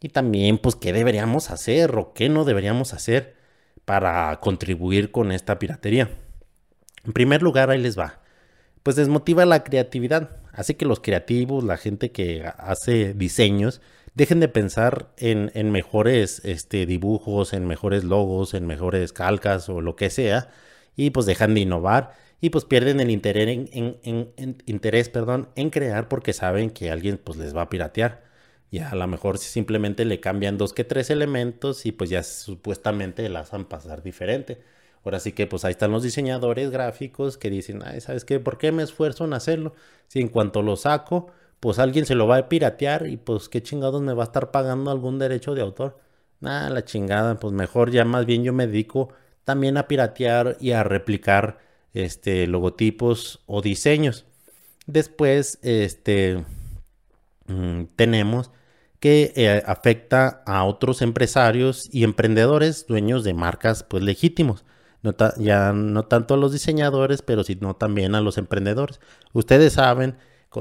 y 0.00 0.08
también 0.08 0.58
pues 0.58 0.74
qué 0.74 0.92
deberíamos 0.92 1.50
hacer 1.50 1.96
o 1.96 2.12
qué 2.12 2.28
no 2.28 2.44
deberíamos 2.44 2.92
hacer 2.92 3.35
para 3.86 4.38
contribuir 4.40 5.10
con 5.10 5.32
esta 5.32 5.58
piratería. 5.58 6.10
En 7.06 7.14
primer 7.14 7.42
lugar, 7.42 7.70
ahí 7.70 7.80
les 7.80 7.98
va. 7.98 8.20
Pues 8.82 8.96
desmotiva 8.96 9.46
la 9.46 9.64
creatividad. 9.64 10.36
Hace 10.52 10.76
que 10.76 10.84
los 10.84 11.00
creativos, 11.00 11.64
la 11.64 11.78
gente 11.78 12.12
que 12.12 12.44
hace 12.58 13.14
diseños, 13.14 13.80
dejen 14.14 14.40
de 14.40 14.48
pensar 14.48 15.12
en, 15.18 15.70
mejores 15.70 16.42
este, 16.44 16.84
dibujos, 16.84 17.52
en 17.52 17.66
mejores 17.66 18.04
logos, 18.04 18.54
en 18.54 18.66
mejores 18.66 19.12
calcas 19.12 19.68
o 19.68 19.80
lo 19.80 19.94
que 19.94 20.10
sea, 20.10 20.50
y 20.96 21.10
pues 21.10 21.26
dejan 21.26 21.54
de 21.54 21.60
innovar 21.60 22.12
y 22.40 22.50
pues 22.50 22.64
pierden 22.64 23.00
el 23.00 23.10
interés 23.10 23.68
en, 23.72 24.62
interés, 24.66 25.08
perdón, 25.08 25.48
en 25.54 25.70
crear 25.70 26.08
porque 26.08 26.32
saben 26.32 26.70
que 26.70 26.90
alguien 26.90 27.18
pues 27.22 27.38
les 27.38 27.54
va 27.54 27.62
a 27.62 27.68
piratear. 27.68 28.25
Y 28.70 28.80
a 28.80 28.94
lo 28.94 29.06
mejor 29.06 29.38
simplemente 29.38 30.04
le 30.04 30.20
cambian 30.20 30.58
dos 30.58 30.72
que 30.72 30.84
tres 30.84 31.10
elementos 31.10 31.86
y 31.86 31.92
pues 31.92 32.10
ya 32.10 32.22
supuestamente 32.22 33.28
la 33.28 33.40
hacen 33.40 33.64
pasar 33.64 34.02
diferente. 34.02 34.60
Ahora 35.04 35.20
sí 35.20 35.32
que 35.32 35.46
pues 35.46 35.64
ahí 35.64 35.70
están 35.70 35.92
los 35.92 36.02
diseñadores 36.02 36.70
gráficos 36.70 37.38
que 37.38 37.48
dicen, 37.48 37.80
ay, 37.84 38.00
¿sabes 38.00 38.24
qué? 38.24 38.40
¿Por 38.40 38.58
qué 38.58 38.72
me 38.72 38.82
esfuerzo 38.82 39.24
en 39.24 39.34
hacerlo? 39.34 39.72
Si 40.08 40.20
en 40.20 40.28
cuanto 40.28 40.62
lo 40.62 40.74
saco, 40.76 41.28
pues 41.60 41.78
alguien 41.78 42.06
se 42.06 42.16
lo 42.16 42.26
va 42.26 42.38
a 42.38 42.48
piratear 42.48 43.06
y 43.06 43.16
pues 43.16 43.48
qué 43.48 43.62
chingados 43.62 44.02
me 44.02 44.14
va 44.14 44.24
a 44.24 44.26
estar 44.26 44.50
pagando 44.50 44.90
algún 44.90 45.18
derecho 45.20 45.54
de 45.54 45.62
autor. 45.62 45.98
Nada, 46.40 46.70
la 46.70 46.84
chingada, 46.84 47.38
pues 47.38 47.52
mejor 47.52 47.90
ya 47.92 48.04
más 48.04 48.26
bien 48.26 48.42
yo 48.44 48.52
me 48.52 48.66
dedico 48.66 49.10
también 49.44 49.76
a 49.76 49.86
piratear 49.86 50.56
y 50.60 50.72
a 50.72 50.82
replicar 50.82 51.58
este, 51.94 52.46
logotipos 52.48 53.42
o 53.46 53.62
diseños. 53.62 54.26
Después 54.86 55.58
este, 55.62 56.44
mm, 57.48 57.84
tenemos 57.96 58.50
que 59.00 59.32
eh, 59.36 59.62
afecta 59.66 60.42
a 60.46 60.64
otros 60.64 61.02
empresarios 61.02 61.88
y 61.92 62.04
emprendedores, 62.04 62.86
dueños 62.86 63.24
de 63.24 63.34
marcas 63.34 63.82
pues 63.84 64.02
legítimos. 64.02 64.64
No 65.02 65.14
ya 65.38 65.72
no 65.72 66.04
tanto 66.04 66.34
a 66.34 66.36
los 66.36 66.52
diseñadores, 66.52 67.22
pero 67.22 67.44
sino 67.44 67.76
también 67.76 68.14
a 68.14 68.20
los 68.20 68.38
emprendedores. 68.38 69.00
Ustedes 69.32 69.74
saben, 69.74 70.16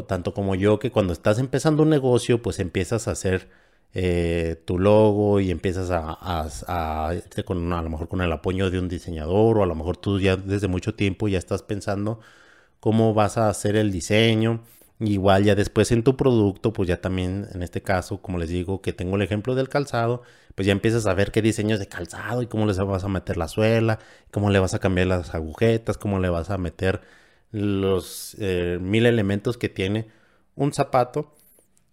tanto 0.08 0.34
como 0.34 0.56
yo, 0.56 0.80
que 0.80 0.92
cuando 0.92 1.14
estás 1.14 1.40
empezando 1.40 1.84
un 1.84 1.90
negocio, 1.90 2.42
pues 2.42 2.60
empiezas 2.60 3.08
a 3.08 3.12
hacer 3.12 3.50
eh, 3.94 4.62
tu 4.66 4.78
logo 4.78 5.40
y 5.40 5.52
empiezas 5.52 5.90
a, 5.90 6.18
a, 6.20 7.14
con, 7.46 7.72
a 7.74 7.82
lo 7.82 7.90
mejor 7.90 8.10
con 8.10 8.22
el 8.22 8.32
apoyo 8.32 8.70
de 8.70 8.78
un 8.80 8.90
diseñador 8.90 9.58
o 9.58 9.64
a 9.64 9.66
lo 9.66 9.74
mejor 9.76 9.96
tú 9.98 10.20
ya 10.20 10.36
desde 10.36 10.68
mucho 10.68 10.96
tiempo 10.96 11.30
ya 11.30 11.38
estás 11.38 11.64
pensando 11.64 12.20
cómo 12.82 13.14
vas 13.14 13.38
a 13.38 13.50
hacer 13.50 13.76
el 13.78 13.92
diseño. 13.92 14.62
Igual 15.00 15.44
ya 15.44 15.56
después 15.56 15.92
en 15.92 16.04
tu 16.04 16.16
producto, 16.16 16.72
pues 16.72 16.88
ya 16.88 17.02
también 17.02 17.48
en 17.54 17.64
este 17.64 17.82
caso, 17.82 18.22
como 18.22 18.38
les 18.38 18.50
digo, 18.50 18.82
que 18.82 18.94
tengo 18.94 19.18
el 19.18 19.24
ejemplo 19.24 19.54
del 19.54 19.68
calzado, 19.68 20.22
pues 20.56 20.66
ya 20.66 20.72
empiezas 20.72 21.06
a 21.06 21.14
ver 21.14 21.32
qué 21.32 21.42
diseños 21.42 21.80
de 21.80 21.88
calzado 21.88 22.42
y 22.42 22.48
cómo 22.48 22.66
les 22.66 22.78
vas 22.78 23.04
a 23.04 23.10
meter 23.10 23.36
la 23.36 23.50
suela, 23.50 24.00
cómo 24.32 24.50
le 24.50 24.60
vas 24.60 24.74
a 24.74 24.80
cambiar 24.80 25.08
las 25.08 25.36
agujetas, 25.36 25.98
cómo 25.98 26.20
le 26.20 26.30
vas 26.30 26.50
a 26.50 26.58
meter 26.58 27.02
los 27.52 28.36
eh, 28.40 28.78
mil 28.82 29.06
elementos 29.06 29.58
que 29.58 29.70
tiene 29.70 30.08
un 30.56 30.74
zapato 30.74 31.34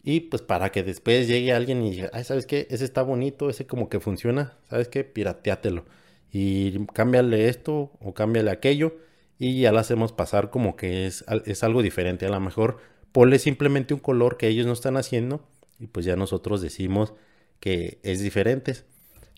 y 0.05 0.21
pues 0.21 0.43
para 0.43 0.71
que 0.71 0.83
después 0.83 1.29
llegue 1.29 1.53
alguien 1.53 1.83
y 1.85 1.91
diga, 1.91 2.11
ay, 2.13 2.25
¿sabes 2.25 2.47
qué? 2.47 2.67
Ese 2.71 2.85
está 2.85 3.03
bonito, 3.03 3.51
ese 3.51 3.67
como 3.67 3.89
que 3.89 4.01
funciona, 4.01 4.59
¿sabes 4.69 4.89
qué? 4.89 5.05
Pirateátelo. 5.05 5.85
Y 6.33 6.87
cámbiale 6.87 7.49
esto 7.49 7.93
o 8.01 8.15
cámbiale 8.15 8.51
aquello 8.51 8.97
y 9.39 9.61
ya 9.61 9.73
lo 9.73 9.79
hacemos 9.81 10.13
pasar 10.13 10.51
como 10.51 10.77
que 10.77 11.07
es, 11.07 11.25
es 11.47 11.63
algo 11.65 11.83
diferente. 11.83 12.27
A 12.27 12.31
lo 12.31 12.41
mejor 12.41 12.79
ponle 13.13 13.39
simplemente 13.39 13.95
un 13.95 14.01
color 14.01 14.37
que 14.37 14.49
ellos 14.49 14.67
no 14.67 14.73
están 14.73 14.97
haciendo 14.97 15.43
y 15.79 15.87
pues 15.87 16.07
ya 16.07 16.17
nosotros 16.17 16.61
decimos 16.61 17.15
que 17.61 17.99
es 18.03 18.21
diferente. 18.21 18.77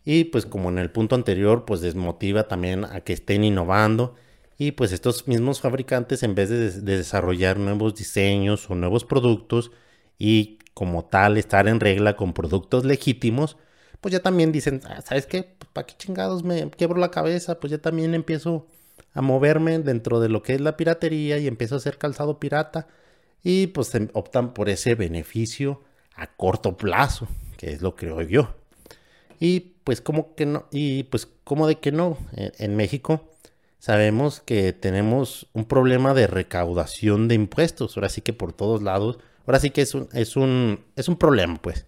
Y 0.05 0.25
pues 0.25 0.47
como 0.47 0.69
en 0.69 0.79
el 0.79 0.91
punto 0.91 1.15
anterior, 1.15 1.65
pues 1.65 1.81
desmotiva 1.81 2.49
también 2.49 2.85
a 2.85 3.01
que 3.01 3.15
estén 3.15 3.45
innovando. 3.45 4.15
Y 4.59 4.73
pues 4.73 4.93
estos 4.93 5.27
mismos 5.27 5.61
fabricantes, 5.61 6.23
en 6.23 6.35
vez 6.35 6.51
de, 6.51 6.71
de 6.71 6.97
desarrollar 6.99 7.59
nuevos 7.59 7.95
diseños 7.95 8.71
o 8.71 8.75
nuevos 8.75 9.05
productos, 9.05 9.73
y 10.19 10.59
como 10.75 11.05
tal 11.05 11.37
estar 11.37 11.69
en 11.69 11.81
regla 11.81 12.17
con 12.17 12.33
productos 12.33 12.85
legítimos, 12.85 13.57
pues 14.01 14.13
ya 14.13 14.21
también 14.21 14.53
dicen, 14.53 14.81
ah, 14.85 15.01
¿sabes 15.03 15.27
qué? 15.27 15.45
Pues, 15.59 15.71
¿Para 15.73 15.87
qué 15.87 15.95
chingados 15.97 16.45
me 16.45 16.71
quiebro 16.71 16.99
la 16.99 17.11
cabeza? 17.11 17.61
Pues 17.61 17.71
ya 17.71 17.79
también 17.79 18.15
empiezo 18.15 18.67
a 19.13 19.23
moverme 19.23 19.79
dentro 19.79 20.21
de 20.21 20.29
lo 20.29 20.43
que 20.43 20.55
es 20.55 20.61
la 20.61 20.77
piratería 20.77 21.39
y 21.39 21.47
empiezo 21.47 21.77
a 21.77 21.79
hacer 21.79 21.99
calzado 21.99 22.41
pirata 22.41 22.89
y 23.45 23.69
pues 23.69 23.93
optan 24.15 24.55
por 24.55 24.69
ese 24.69 24.97
beneficio 24.97 25.83
a 26.17 26.27
corto 26.27 26.77
plazo, 26.77 27.29
que 27.57 27.73
es 27.73 27.83
lo 27.83 27.95
que 27.95 28.07
creo 28.07 28.23
yo. 28.23 28.55
Y 29.39 29.61
pues 29.85 30.01
como 30.01 30.35
que 30.35 30.47
no, 30.47 30.67
y 30.73 31.05
pues 31.05 31.29
como 31.45 31.69
de 31.69 31.77
que 31.79 31.93
no, 31.93 32.19
en 32.33 32.75
México 32.75 33.31
sabemos 33.79 34.41
que 34.41 34.73
tenemos 34.73 35.47
un 35.53 35.67
problema 35.67 36.15
de 36.15 36.27
recaudación 36.27 37.29
de 37.29 37.37
impuestos, 37.37 37.97
ahora 37.97 38.09
sí 38.09 38.23
que 38.23 38.33
por 38.33 38.53
todos 38.53 38.83
lados 38.83 39.19
Ahora 39.47 39.61
sí 39.61 39.71
que 39.71 39.83
es 39.83 39.95
un, 39.95 40.09
es 40.13 40.37
un, 40.37 40.85
es 40.97 41.09
un 41.09 41.17
problema, 41.17 41.57
pues. 41.61 41.87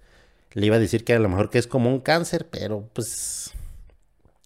Le 0.52 0.66
iba 0.66 0.76
a 0.76 0.78
decir 0.78 1.04
que 1.04 1.14
a 1.14 1.18
lo 1.18 1.28
mejor 1.28 1.50
que 1.50 1.58
es 1.58 1.66
como 1.66 1.90
un 1.90 2.00
cáncer, 2.00 2.48
pero 2.50 2.88
pues. 2.92 3.52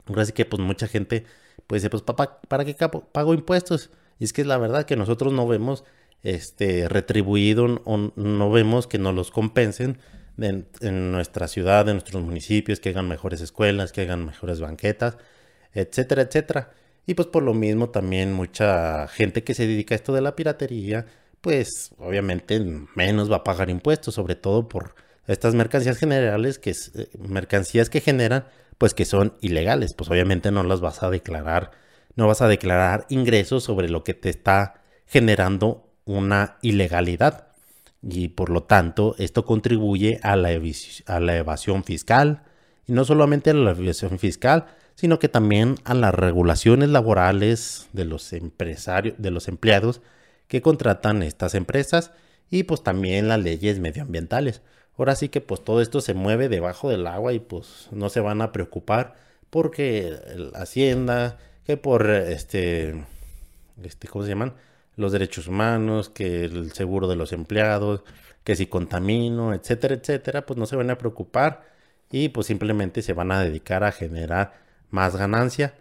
Ahora 0.06 0.24
sí 0.24 0.32
que 0.32 0.44
pues 0.44 0.60
mucha 0.60 0.88
gente 0.88 1.24
pues 1.66 1.82
dice, 1.82 1.90
pues 1.90 2.02
papá, 2.02 2.40
¿para 2.48 2.64
qué 2.64 2.74
pago 3.12 3.34
impuestos? 3.34 3.90
Y 4.18 4.24
es 4.24 4.32
que 4.32 4.40
es 4.42 4.46
la 4.46 4.58
verdad 4.58 4.86
que 4.86 4.96
nosotros 4.96 5.32
no 5.32 5.46
vemos 5.46 5.84
este 6.22 6.88
retribuido 6.88 7.80
o 7.84 8.12
no 8.14 8.50
vemos 8.50 8.86
que 8.86 8.98
nos 8.98 9.14
los 9.14 9.30
compensen 9.30 9.98
en, 10.38 11.12
nuestra 11.12 11.48
ciudad, 11.48 11.88
en 11.88 11.96
nuestros 11.96 12.22
municipios, 12.22 12.80
que 12.80 12.90
hagan 12.90 13.08
mejores 13.08 13.40
escuelas, 13.40 13.92
que 13.92 14.02
hagan 14.02 14.24
mejores 14.24 14.60
banquetas, 14.60 15.16
etcétera, 15.72 16.22
etcétera. 16.22 16.70
Y 17.06 17.14
pues 17.14 17.28
por 17.28 17.42
lo 17.42 17.54
mismo 17.54 17.90
también 17.90 18.32
mucha 18.32 19.08
gente 19.08 19.42
que 19.44 19.54
se 19.54 19.66
dedica 19.66 19.94
a 19.94 19.96
esto 19.96 20.12
de 20.12 20.20
la 20.20 20.36
piratería, 20.36 21.06
pues 21.40 21.90
obviamente 21.98 22.60
menos 22.94 23.30
va 23.30 23.36
a 23.36 23.44
pagar 23.44 23.70
impuestos, 23.70 24.14
sobre 24.14 24.34
todo 24.34 24.68
por 24.68 24.94
estas 25.26 25.54
mercancías 25.54 25.98
generales, 25.98 26.58
que 26.58 26.70
eh, 26.70 27.08
mercancías 27.18 27.90
que 27.90 28.00
generan, 28.00 28.46
pues 28.78 28.94
que 28.94 29.04
son 29.04 29.34
ilegales, 29.40 29.94
pues 29.96 30.10
obviamente 30.10 30.50
no 30.50 30.62
las 30.62 30.80
vas 30.80 31.02
a 31.02 31.10
declarar, 31.10 31.70
no 32.16 32.26
vas 32.26 32.42
a 32.42 32.48
declarar 32.48 33.06
ingresos 33.08 33.64
sobre 33.64 33.88
lo 33.88 34.04
que 34.04 34.14
te 34.14 34.28
está 34.28 34.82
generando 35.06 35.89
una 36.10 36.56
ilegalidad. 36.62 37.46
Y 38.02 38.28
por 38.28 38.50
lo 38.50 38.62
tanto, 38.62 39.14
esto 39.18 39.44
contribuye 39.44 40.20
a 40.22 40.36
la, 40.36 40.52
evasión 40.52 41.84
fiscal. 41.84 42.42
Y 42.86 42.92
no 42.92 43.04
solamente 43.04 43.50
a 43.50 43.54
la 43.54 43.70
evasión 43.72 44.18
fiscal, 44.18 44.66
sino 44.94 45.18
que 45.18 45.28
también 45.28 45.76
a 45.84 45.94
las 45.94 46.14
regulaciones 46.14 46.88
laborales 46.88 47.88
de 47.92 48.04
los 48.04 48.32
empresarios, 48.32 49.14
de 49.18 49.30
los 49.30 49.48
empleados 49.48 50.00
que 50.48 50.62
contratan 50.62 51.22
estas 51.22 51.54
empresas 51.54 52.10
y 52.50 52.64
pues 52.64 52.82
también 52.82 53.28
las 53.28 53.40
leyes 53.40 53.78
medioambientales. 53.78 54.62
Ahora 54.98 55.14
sí 55.14 55.28
que 55.28 55.40
pues 55.40 55.62
todo 55.62 55.80
esto 55.80 56.00
se 56.00 56.14
mueve 56.14 56.48
debajo 56.48 56.90
del 56.90 57.06
agua 57.06 57.32
y 57.32 57.38
pues 57.38 57.88
no 57.92 58.08
se 58.08 58.20
van 58.20 58.42
a 58.42 58.52
preocupar 58.52 59.14
porque 59.50 60.16
la 60.36 60.60
Hacienda, 60.60 61.38
que 61.64 61.76
por 61.76 62.10
este, 62.10 63.04
este, 63.82 64.08
¿cómo 64.08 64.24
se 64.24 64.30
llaman? 64.30 64.54
Los 65.00 65.12
derechos 65.12 65.48
humanos, 65.48 66.10
que 66.10 66.44
el 66.44 66.72
seguro 66.72 67.08
de 67.08 67.16
los 67.16 67.32
empleados, 67.32 68.02
que 68.44 68.54
si 68.54 68.66
contamino, 68.66 69.54
etcétera, 69.54 69.94
etcétera, 69.94 70.46
pues 70.46 70.58
no 70.58 70.66
se 70.66 70.76
van 70.76 70.90
a 70.90 70.98
preocupar 70.98 71.64
y 72.10 72.28
pues 72.28 72.46
simplemente 72.46 73.02
se 73.02 73.12
van 73.12 73.32
a 73.32 73.40
dedicar 73.40 73.84
a 73.84 73.92
generar 73.92 74.60
más 74.90 75.16
ganancia. 75.16 75.74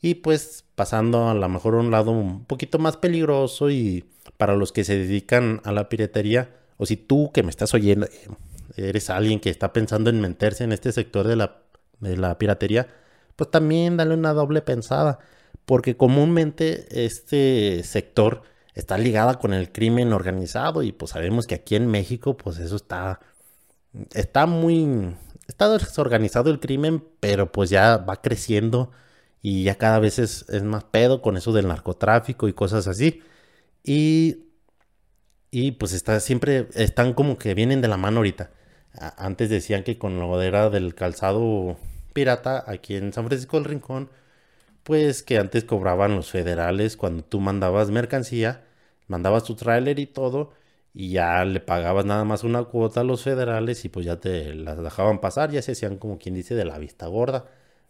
Y 0.00 0.16
pues 0.16 0.64
pasando 0.74 1.28
a 1.28 1.34
lo 1.34 1.48
mejor 1.48 1.74
a 1.74 1.78
un 1.78 1.90
lado 1.90 2.10
un 2.10 2.44
poquito 2.44 2.78
más 2.78 2.96
peligroso 2.96 3.70
y 3.70 4.04
para 4.36 4.54
los 4.56 4.72
que 4.72 4.84
se 4.84 4.96
dedican 4.96 5.60
a 5.64 5.72
la 5.72 5.88
piratería, 5.88 6.50
o 6.76 6.84
si 6.86 6.96
tú 6.96 7.30
que 7.32 7.42
me 7.42 7.50
estás 7.50 7.72
oyendo 7.74 8.06
eres 8.76 9.08
alguien 9.08 9.40
que 9.40 9.48
está 9.48 9.72
pensando 9.72 10.10
en 10.10 10.20
meterse 10.20 10.64
en 10.64 10.72
este 10.72 10.92
sector 10.92 11.26
de 11.26 11.36
la, 11.36 11.62
de 12.00 12.16
la 12.18 12.36
piratería, 12.36 12.88
pues 13.36 13.50
también 13.50 13.96
dale 13.96 14.14
una 14.14 14.34
doble 14.34 14.60
pensada, 14.60 15.18
porque 15.64 15.96
comúnmente 15.96 16.86
este 17.04 17.82
sector 17.84 18.42
está 18.76 18.96
ligado 18.98 19.36
con 19.40 19.52
el 19.52 19.72
crimen 19.72 20.12
organizado 20.12 20.84
y 20.84 20.92
pues 20.92 21.10
sabemos 21.10 21.48
que 21.48 21.56
aquí 21.56 21.74
en 21.74 21.88
México 21.88 22.36
pues 22.36 22.58
eso 22.58 22.76
está, 22.76 23.18
está 24.14 24.46
muy 24.46 25.16
está 25.48 25.68
desorganizado 25.68 26.50
el 26.50 26.60
crimen, 26.60 27.04
pero 27.20 27.52
pues 27.52 27.70
ya 27.70 27.98
va 27.98 28.20
creciendo 28.22 28.90
y 29.42 29.64
ya 29.64 29.76
cada 29.76 29.98
vez 29.98 30.18
es, 30.18 30.46
más 30.62 30.84
pedo 30.84 31.22
con 31.22 31.36
eso 31.36 31.52
del 31.52 31.68
narcotráfico 31.68 32.48
y 32.48 32.52
cosas 32.52 32.88
así. 32.88 33.22
Y, 33.84 34.46
y 35.50 35.72
pues 35.72 35.92
está 35.92 36.20
siempre, 36.20 36.68
están 36.74 37.14
como 37.14 37.38
que 37.38 37.54
vienen 37.54 37.80
de 37.80 37.88
la 37.88 37.96
mano 37.96 38.18
ahorita. 38.18 38.50
Antes 39.16 39.50
decían 39.50 39.84
que 39.84 39.98
con 39.98 40.18
lo 40.18 40.40
era 40.42 40.70
del 40.70 40.94
calzado 40.94 41.76
pirata 42.12 42.64
aquí 42.66 42.96
en 42.96 43.12
San 43.12 43.26
Francisco 43.26 43.56
del 43.56 43.66
Rincón, 43.66 44.10
pues 44.82 45.22
que 45.22 45.38
antes 45.38 45.64
cobraban 45.64 46.16
los 46.16 46.30
federales 46.30 46.96
cuando 46.96 47.22
tú 47.24 47.40
mandabas 47.40 47.90
mercancía, 47.90 48.65
mandabas 49.08 49.44
tu 49.44 49.54
tráiler 49.54 49.98
y 49.98 50.06
todo 50.06 50.52
y 50.94 51.10
ya 51.10 51.44
le 51.44 51.60
pagabas 51.60 52.06
nada 52.06 52.24
más 52.24 52.44
una 52.44 52.64
cuota 52.64 53.00
a 53.00 53.04
los 53.04 53.22
federales 53.22 53.84
y 53.84 53.88
pues 53.90 54.06
ya 54.06 54.18
te 54.18 54.54
las 54.54 54.82
dejaban 54.82 55.20
pasar, 55.20 55.50
ya 55.50 55.62
se 55.62 55.72
hacían 55.72 55.98
como 55.98 56.18
quien 56.18 56.34
dice 56.34 56.54
de 56.54 56.64
la 56.64 56.78
vista 56.78 57.06
gorda, 57.06 57.46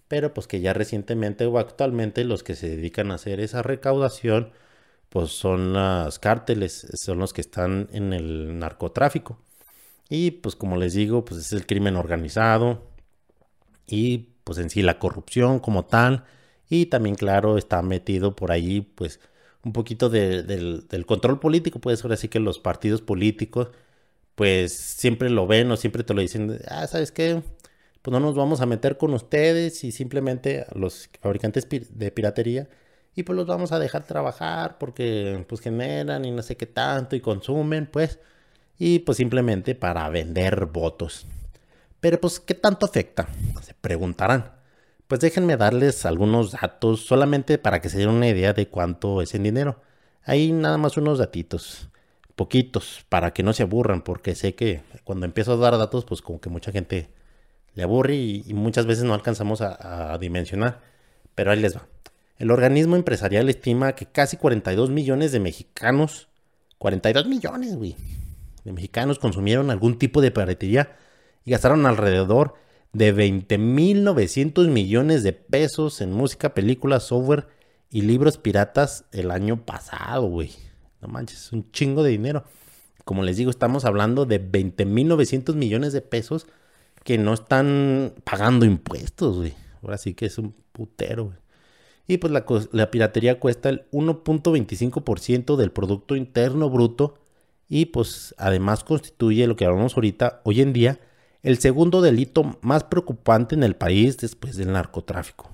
pero 0.08 0.35
pues 0.35 0.46
que 0.49 0.61
ya 0.61 0.73
recientemente 0.73 1.46
o 1.46 1.58
actualmente 1.58 2.25
los 2.25 2.42
que 2.42 2.56
se 2.56 2.68
dedican 2.70 3.11
a 3.11 3.14
hacer 3.16 3.40
esa 3.40 3.62
recaudación 3.62 4.52
pues 5.08 5.30
son 5.30 5.73
las 5.73 6.18
cárteles, 6.18 6.88
son 6.94 7.18
los 7.18 7.32
que 7.32 7.40
están 7.40 7.88
en 7.92 8.12
el 8.12 8.58
narcotráfico. 8.58 9.38
Y 10.08 10.32
pues 10.32 10.56
como 10.56 10.76
les 10.76 10.94
digo, 10.94 11.25
pues 11.25 11.40
es 11.40 11.52
el 11.52 11.66
crimen 11.66 11.96
organizado 11.96 12.82
y 13.87 14.30
pues 14.44 14.58
en 14.58 14.70
sí 14.70 14.82
la 14.82 14.99
corrupción 14.99 15.58
como 15.61 15.85
tal 15.87 16.25
y 16.68 16.87
también 16.87 17.16
claro 17.16 17.58
está 17.58 17.82
metido 17.82 18.37
por 18.37 18.52
ahí 18.52 18.80
pues 18.80 19.20
un 19.66 19.73
poquito 19.73 20.08
del, 20.08 20.87
control 21.06 21.40
político, 21.40 21.80
pues 21.80 22.04
ahora 22.04 22.16
sí 22.16 22.28
que 22.28 22.38
los 22.38 22.61
partidos 22.61 23.02
políticos, 23.02 23.70
pues 24.37 24.73
siempre 24.73 25.28
lo 25.28 25.46
ven 25.49 25.70
o 25.73 25.76
siempre 25.76 26.04
te 26.04 26.14
lo 26.14 26.20
dicen, 26.20 26.60
ah, 26.69 26.86
¿sabes 26.86 27.10
qué? 27.10 27.43
Pues 28.02 28.12
no 28.12 28.21
nos 28.21 28.36
vamos 28.36 28.60
a 28.60 28.67
meter 28.67 28.97
con 28.97 29.12
ustedes 29.12 29.82
y 29.82 29.90
simplemente 29.90 30.67
los 30.75 31.10
fabricantes 31.21 31.69
de 31.69 32.10
piratería 32.12 32.69
y 33.17 33.25
pues 33.25 33.36
los 33.36 33.47
vamos 33.47 33.73
a 33.73 33.80
dejar 33.80 34.06
trabajar 34.06 34.78
porque 34.78 35.45
pues 35.49 35.60
generan 35.60 36.25
y 36.25 36.30
no 36.30 36.43
sé 36.43 36.56
qué 36.56 36.67
tanto 36.67 37.17
y 37.17 37.21
consumen, 37.21 37.86
pues, 37.86 38.21
y 38.78 39.00
pues 39.00 39.19
simplemente 39.19 39.75
para 39.75 40.08
vender 40.10 40.67
votos. 40.67 41.26
Pero 41.99 42.21
pues, 42.21 42.38
¿qué 42.38 42.54
tanto 42.54 42.86
afecta? 42.86 43.26
Se 43.62 43.75
preguntarán. 43.75 44.55
Pues 45.08 45.21
déjenme 45.21 45.56
darles 45.56 46.04
algunos 46.04 46.52
datos 46.52 47.06
solamente 47.06 47.58
para 47.58 47.80
que 47.80 47.88
se 47.88 47.99
den 47.99 48.08
una 48.08 48.28
idea 48.28 48.52
de 48.52 48.69
cuánto 48.69 49.23
es 49.23 49.34
en 49.34 49.45
dinero. 49.45 49.80
Hay 50.25 50.50
nada 50.50 50.78
más 50.78 50.97
unos 50.97 51.19
datitos, 51.19 51.88
poquitos, 52.34 53.04
para 53.08 53.32
que 53.32 53.45
no 53.45 53.52
se 53.52 53.62
aburran, 53.62 54.02
porque 54.02 54.34
sé 54.34 54.56
que 54.56 54.82
cuando 55.04 55.25
empiezo 55.25 55.52
a 55.52 55.56
dar 55.56 55.78
datos, 55.78 56.04
pues 56.04 56.23
como 56.23 56.40
que 56.40 56.50
mucha 56.50 56.73
gente 56.73 57.08
le 57.75 57.84
aburre 57.84 58.16
y, 58.16 58.52
muchas 58.54 58.86
veces 58.86 59.04
no 59.04 59.14
alcanzamos 59.14 59.60
a, 59.60 60.14
a, 60.14 60.19
dimensionar. 60.19 60.80
Pero 61.36 61.52
ahí 61.52 61.60
les 61.60 61.76
va. 61.76 61.86
El 62.38 62.50
organismo 62.50 62.97
empresarial 62.97 63.49
estima 63.49 63.92
que 63.95 64.06
casi 64.06 64.36
42 64.36 64.90
millones 64.90 65.30
de 65.30 65.38
mexicanos, 65.38 66.28
42 66.78 67.26
millones, 67.28 67.76
güey, 67.76 67.97
de 68.64 68.73
mexicanos 68.73 69.21
consumieron 69.21 69.71
algún 69.71 69.99
tipo 69.99 70.21
de 70.21 70.32
piratería 70.32 70.97
y 71.45 71.52
gastaron 71.52 71.86
alrededor 71.86 72.54
de 72.97 73.15
20.900 73.15 74.69
millones 74.69 75.23
de 75.23 75.35
pesos 75.35 76.00
en 76.00 76.13
música, 76.13 76.54
películas, 76.54 77.02
software 77.02 77.47
y 77.91 78.00
libros 78.02 78.39
piratas 78.39 79.04
el 79.13 79.30
año 79.30 79.67
pasado, 79.67 80.28
güey. 80.28 80.52
No 81.02 81.09
manches, 81.09 81.45
es 81.47 81.52
un 81.52 81.71
chingo 81.73 82.02
de 82.02 82.11
dinero. 82.11 82.45
Como 83.04 83.23
les 83.23 83.37
digo, 83.37 83.50
estamos 83.50 83.85
hablando 83.85 84.25
de 84.25 84.41
20.900 84.41 85.54
millones 85.54 85.93
de 85.93 86.00
pesos 86.00 86.47
que 87.04 87.19
no 87.19 87.35
están 87.35 88.15
pagando 88.25 88.65
impuestos, 88.65 89.37
güey. 89.37 89.54
Ahora 89.82 89.99
sí 89.99 90.15
que 90.15 90.25
es 90.25 90.39
un 90.39 90.54
putero, 90.73 91.26
güey. 91.26 91.39
Y 92.09 92.17
pues 92.17 92.32
la, 92.32 92.47
la 92.73 92.91
piratería 92.91 93.39
cuesta 93.39 93.69
el 93.69 93.85
1.25% 93.91 95.56
del 95.56 95.71
Producto 95.71 96.17
Interno 96.17 96.71
Bruto 96.71 97.19
y 97.69 97.87
pues 97.87 98.35
además 98.39 98.85
constituye 98.85 99.47
lo 99.47 99.56
que 99.56 99.67
hablamos 99.67 99.97
ahorita, 99.97 100.41
hoy 100.45 100.63
en 100.63 100.73
día, 100.73 100.99
el 101.42 101.58
segundo 101.58 102.02
delito 102.02 102.58
más 102.62 102.84
preocupante 102.84 103.54
en 103.54 103.62
el 103.62 103.76
país 103.76 104.16
después 104.18 104.56
del 104.56 104.72
narcotráfico. 104.72 105.50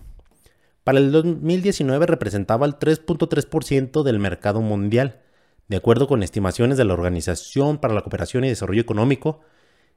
Para 0.84 0.98
el 0.98 1.12
2019 1.12 2.06
representaba 2.06 2.66
el 2.66 2.74
3.3% 2.74 4.02
del 4.02 4.18
mercado 4.18 4.60
mundial, 4.60 5.20
de 5.68 5.76
acuerdo 5.76 6.08
con 6.08 6.22
estimaciones 6.22 6.76
de 6.76 6.84
la 6.84 6.94
Organización 6.94 7.78
para 7.78 7.94
la 7.94 8.02
Cooperación 8.02 8.44
y 8.44 8.48
Desarrollo 8.48 8.80
Económico. 8.80 9.40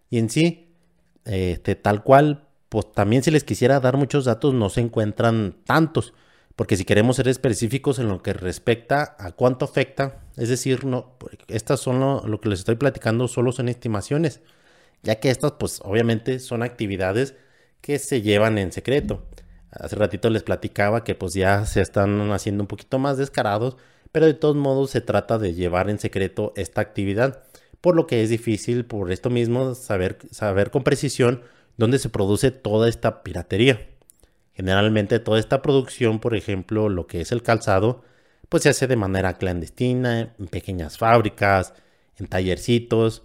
Y 0.09 0.19
en 0.19 0.29
sí, 0.29 0.75
este, 1.25 1.75
tal 1.75 2.03
cual, 2.03 2.47
pues 2.69 2.91
también 2.91 3.23
si 3.23 3.31
les 3.31 3.43
quisiera 3.43 3.79
dar 3.79 3.97
muchos 3.97 4.25
datos 4.25 4.53
no 4.53 4.69
se 4.69 4.81
encuentran 4.81 5.55
tantos, 5.65 6.13
porque 6.55 6.77
si 6.77 6.85
queremos 6.85 7.15
ser 7.15 7.27
específicos 7.27 7.97
en 7.97 8.07
lo 8.07 8.21
que 8.21 8.33
respecta 8.33 9.15
a 9.17 9.31
cuánto 9.31 9.65
afecta, 9.65 10.23
es 10.37 10.49
decir, 10.49 10.85
no, 10.85 11.17
estas 11.47 11.79
son 11.79 11.99
lo, 11.99 12.25
lo 12.27 12.39
que 12.39 12.49
les 12.49 12.59
estoy 12.59 12.75
platicando, 12.75 13.27
solo 13.27 13.51
son 13.51 13.69
estimaciones 13.69 14.41
ya 15.05 15.15
que 15.19 15.29
estas 15.29 15.53
pues 15.53 15.79
obviamente 15.83 16.39
son 16.39 16.63
actividades 16.63 17.35
que 17.79 17.99
se 17.99 18.21
llevan 18.21 18.57
en 18.57 18.71
secreto. 18.71 19.23
Hace 19.71 19.95
ratito 19.95 20.29
les 20.29 20.43
platicaba 20.43 21.03
que 21.03 21.15
pues 21.15 21.33
ya 21.33 21.65
se 21.65 21.81
están 21.81 22.31
haciendo 22.31 22.63
un 22.63 22.67
poquito 22.67 22.97
más 22.97 23.17
descarados, 23.17 23.77
pero 24.11 24.25
de 24.25 24.33
todos 24.33 24.55
modos 24.55 24.91
se 24.91 25.01
trata 25.01 25.37
de 25.37 25.53
llevar 25.53 25.89
en 25.89 25.99
secreto 25.99 26.53
esta 26.55 26.81
actividad, 26.81 27.43
por 27.81 27.95
lo 27.95 28.07
que 28.07 28.23
es 28.23 28.29
difícil 28.29 28.85
por 28.85 29.11
esto 29.11 29.29
mismo 29.29 29.75
saber, 29.75 30.17
saber 30.31 30.71
con 30.71 30.83
precisión 30.83 31.43
dónde 31.77 31.99
se 31.99 32.09
produce 32.09 32.51
toda 32.51 32.89
esta 32.89 33.21
piratería. 33.23 33.87
Generalmente 34.53 35.19
toda 35.19 35.37
esta 35.37 35.61
producción, 35.61 36.19
por 36.19 36.35
ejemplo, 36.35 36.89
lo 36.89 37.07
que 37.07 37.21
es 37.21 37.31
el 37.31 37.43
calzado, 37.43 38.03
pues 38.49 38.63
se 38.63 38.69
hace 38.69 38.87
de 38.87 38.95
manera 38.95 39.33
clandestina, 39.33 40.33
en 40.39 40.47
pequeñas 40.47 40.97
fábricas, 40.97 41.73
en 42.17 42.27
tallercitos, 42.27 43.23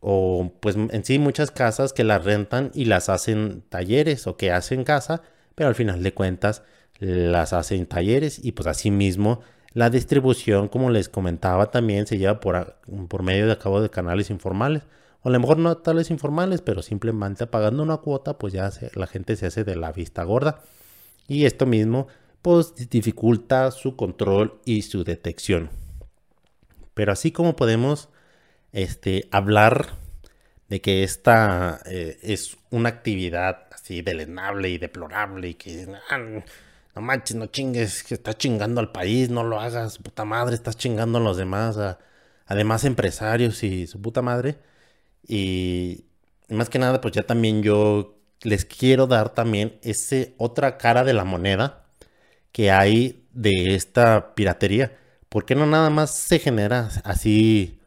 o 0.00 0.52
pues 0.60 0.76
en 0.76 1.04
sí 1.04 1.18
muchas 1.18 1.50
casas 1.50 1.92
que 1.92 2.04
las 2.04 2.24
rentan 2.24 2.70
y 2.74 2.84
las 2.84 3.08
hacen 3.08 3.62
talleres 3.68 4.26
o 4.26 4.36
que 4.36 4.52
hacen 4.52 4.84
casa, 4.84 5.22
pero 5.54 5.68
al 5.68 5.74
final 5.74 6.02
de 6.02 6.14
cuentas 6.14 6.62
las 6.98 7.52
hacen 7.52 7.86
talleres 7.86 8.42
y 8.42 8.52
pues 8.52 8.66
así 8.66 8.90
mismo 8.90 9.40
la 9.76 9.90
distribución, 9.90 10.68
como 10.68 10.88
les 10.88 11.10
comentaba, 11.10 11.70
también 11.70 12.06
se 12.06 12.16
lleva 12.16 12.40
por, 12.40 12.76
por 13.08 13.22
medio 13.22 13.46
de 13.46 13.58
cabo 13.58 13.82
de 13.82 13.90
canales 13.90 14.30
informales. 14.30 14.84
O 15.20 15.28
a 15.28 15.32
lo 15.32 15.38
mejor 15.38 15.58
no 15.58 15.76
tales 15.76 16.10
informales, 16.10 16.62
pero 16.62 16.80
simplemente 16.80 17.46
pagando 17.46 17.82
una 17.82 17.98
cuota, 17.98 18.38
pues 18.38 18.54
ya 18.54 18.70
la 18.94 19.06
gente 19.06 19.36
se 19.36 19.44
hace 19.44 19.64
de 19.64 19.76
la 19.76 19.92
vista 19.92 20.24
gorda. 20.24 20.62
Y 21.28 21.44
esto 21.44 21.66
mismo, 21.66 22.06
pues 22.40 22.74
dificulta 22.88 23.70
su 23.70 23.96
control 23.96 24.60
y 24.64 24.80
su 24.80 25.04
detección. 25.04 25.68
Pero 26.94 27.12
así 27.12 27.30
como 27.30 27.54
podemos 27.54 28.08
este, 28.76 29.26
hablar 29.30 29.94
de 30.68 30.82
que 30.82 31.02
esta 31.02 31.80
eh, 31.86 32.18
es 32.22 32.58
una 32.70 32.90
actividad 32.90 33.68
así 33.72 34.02
deleznable 34.02 34.68
y 34.68 34.76
deplorable 34.76 35.48
y 35.48 35.54
que 35.54 35.88
ah, 36.10 36.18
no 36.18 37.02
manches, 37.02 37.36
no 37.36 37.46
chingues, 37.46 38.04
que 38.04 38.14
estás 38.14 38.36
chingando 38.36 38.80
al 38.82 38.92
país, 38.92 39.30
no 39.30 39.44
lo 39.44 39.60
hagas, 39.60 39.98
puta 39.98 40.26
madre, 40.26 40.54
estás 40.54 40.76
chingando 40.76 41.16
a 41.18 41.22
los 41.22 41.38
demás, 41.38 41.78
a, 41.78 41.98
además 42.46 42.84
empresarios 42.84 43.62
y 43.64 43.86
su 43.86 44.02
puta 44.02 44.20
madre. 44.20 44.58
Y 45.26 46.04
más 46.50 46.68
que 46.68 46.78
nada, 46.78 47.00
pues 47.00 47.14
ya 47.14 47.22
también 47.22 47.62
yo 47.62 48.18
les 48.42 48.66
quiero 48.66 49.06
dar 49.06 49.30
también 49.30 49.78
ese 49.82 50.34
otra 50.36 50.76
cara 50.76 51.02
de 51.04 51.14
la 51.14 51.24
moneda 51.24 51.86
que 52.52 52.70
hay 52.70 53.24
de 53.32 53.74
esta 53.74 54.34
piratería. 54.34 54.98
Porque 55.30 55.54
no 55.54 55.66
nada 55.66 55.90
más 55.90 56.14
se 56.14 56.38
genera 56.38 56.90
así 57.04 57.80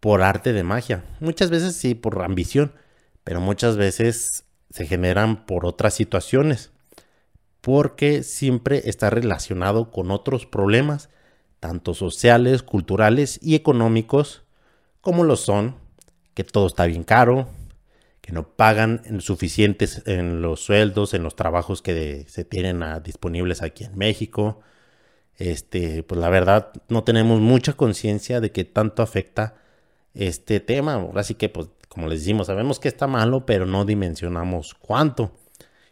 por 0.00 0.22
arte 0.22 0.52
de 0.52 0.62
magia. 0.62 1.04
Muchas 1.20 1.50
veces 1.50 1.76
sí, 1.76 1.94
por 1.94 2.22
ambición, 2.22 2.72
pero 3.24 3.40
muchas 3.40 3.76
veces 3.76 4.44
se 4.70 4.86
generan 4.86 5.46
por 5.46 5.66
otras 5.66 5.94
situaciones. 5.94 6.70
Porque 7.60 8.22
siempre 8.22 8.82
está 8.88 9.10
relacionado 9.10 9.90
con 9.90 10.10
otros 10.10 10.46
problemas, 10.46 11.10
tanto 11.60 11.94
sociales, 11.94 12.62
culturales 12.62 13.38
y 13.42 13.56
económicos, 13.56 14.44
como 15.00 15.24
lo 15.24 15.36
son 15.36 15.76
que 16.34 16.44
todo 16.44 16.68
está 16.68 16.86
bien 16.86 17.02
caro, 17.02 17.48
que 18.20 18.30
no 18.30 18.48
pagan 18.48 19.20
suficientes 19.20 20.02
en 20.06 20.40
los 20.40 20.60
sueldos, 20.60 21.12
en 21.12 21.24
los 21.24 21.34
trabajos 21.34 21.82
que 21.82 22.26
se 22.28 22.44
tienen 22.44 22.84
disponibles 23.02 23.60
aquí 23.60 23.82
en 23.82 23.98
México. 23.98 24.60
Este, 25.34 26.04
pues 26.04 26.20
la 26.20 26.28
verdad 26.28 26.70
no 26.88 27.02
tenemos 27.02 27.40
mucha 27.40 27.72
conciencia 27.72 28.40
de 28.40 28.52
que 28.52 28.64
tanto 28.64 29.02
afecta 29.02 29.56
este 30.14 30.60
tema. 30.60 30.94
Ahora 30.94 31.22
sí 31.22 31.34
que, 31.34 31.48
pues, 31.48 31.68
como 31.88 32.08
les 32.08 32.20
decimos, 32.20 32.46
sabemos 32.48 32.80
que 32.80 32.88
está 32.88 33.06
malo, 33.06 33.46
pero 33.46 33.66
no 33.66 33.84
dimensionamos 33.84 34.74
cuánto. 34.74 35.32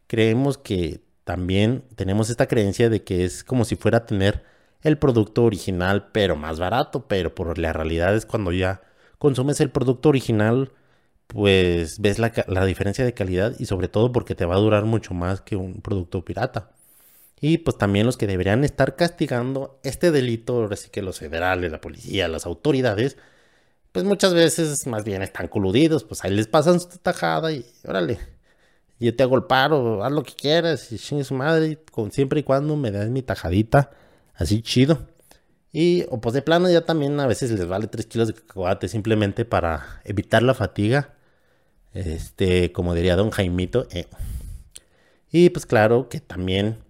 Creemos 0.06 0.58
que 0.58 1.00
también 1.24 1.84
tenemos 1.96 2.30
esta 2.30 2.46
creencia 2.46 2.88
de 2.88 3.02
que 3.02 3.24
es 3.24 3.44
como 3.44 3.64
si 3.64 3.76
fuera 3.76 3.98
a 3.98 4.06
tener 4.06 4.44
el 4.82 4.98
producto 4.98 5.44
original, 5.44 6.08
pero 6.12 6.36
más 6.36 6.58
barato. 6.58 7.08
Pero 7.08 7.34
por 7.34 7.58
la 7.58 7.72
realidad 7.72 8.14
es 8.14 8.26
cuando 8.26 8.52
ya 8.52 8.82
consumes 9.18 9.60
el 9.60 9.70
producto 9.70 10.08
original, 10.08 10.72
pues 11.26 12.00
ves 12.00 12.18
la, 12.18 12.66
diferencia 12.66 13.04
de 13.04 13.14
calidad 13.14 13.54
y 13.58 13.66
sobre 13.66 13.88
todo 13.88 14.12
porque 14.12 14.34
te 14.34 14.44
va 14.44 14.54
a 14.56 14.58
durar 14.58 14.84
mucho 14.84 15.14
más 15.14 15.40
que 15.40 15.56
un 15.56 15.80
producto 15.82 16.24
pirata. 16.24 16.70
Y 17.40 17.58
pues 17.58 17.76
también 17.76 18.06
los 18.06 18.16
que 18.16 18.26
deberían 18.26 18.64
estar 18.64 18.96
castigando 18.96 19.78
este 19.82 20.10
delito, 20.10 20.54
ahora 20.54 20.76
sí 20.76 20.88
que 20.90 21.02
los 21.02 21.18
federales, 21.18 21.70
la 21.70 21.80
policía, 21.80 22.28
las 22.28 22.46
autoridades, 22.46 23.18
pues 23.96 24.04
muchas 24.04 24.34
veces 24.34 24.86
más 24.86 25.04
bien 25.04 25.22
están 25.22 25.48
coludidos, 25.48 26.04
pues 26.04 26.22
ahí 26.22 26.30
les 26.30 26.46
pasan 26.46 26.78
su 26.78 26.98
tajada 26.98 27.50
y 27.50 27.64
órale, 27.82 28.18
yo 29.00 29.16
te 29.16 29.22
hago 29.22 29.36
el 29.36 29.44
paro, 29.44 30.04
haz 30.04 30.12
lo 30.12 30.22
que 30.22 30.34
quieras 30.34 30.92
y 30.92 30.98
chingue 30.98 31.24
su 31.24 31.32
madre, 31.32 31.82
con 31.90 32.12
siempre 32.12 32.40
y 32.40 32.42
cuando 32.42 32.76
me 32.76 32.90
das 32.90 33.08
mi 33.08 33.22
tajadita, 33.22 33.92
así 34.34 34.60
chido. 34.60 34.98
Y 35.72 36.04
o 36.10 36.20
pues 36.20 36.34
de 36.34 36.42
plano 36.42 36.68
ya 36.68 36.82
también 36.84 37.18
a 37.20 37.26
veces 37.26 37.50
les 37.52 37.66
vale 37.66 37.86
3 37.86 38.04
kilos 38.04 38.28
de 38.28 38.34
cacahuate 38.34 38.86
simplemente 38.88 39.46
para 39.46 40.02
evitar 40.04 40.42
la 40.42 40.52
fatiga 40.52 41.14
este, 41.94 42.70
como 42.72 42.92
diría 42.92 43.16
don 43.16 43.30
Jaimito. 43.30 43.88
Eh. 43.92 44.04
Y 45.32 45.48
pues 45.48 45.64
claro 45.64 46.10
que 46.10 46.20
también, 46.20 46.80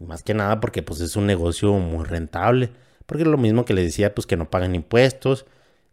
más 0.00 0.22
que 0.22 0.32
nada 0.32 0.58
porque 0.60 0.82
pues 0.82 1.00
es 1.00 1.16
un 1.16 1.26
negocio 1.26 1.74
muy 1.74 2.06
rentable. 2.06 2.70
Porque 3.04 3.24
es 3.24 3.28
lo 3.28 3.36
mismo 3.36 3.66
que 3.66 3.74
les 3.74 3.84
decía, 3.84 4.14
pues 4.14 4.26
que 4.26 4.38
no 4.38 4.48
pagan 4.48 4.74
impuestos 4.74 5.44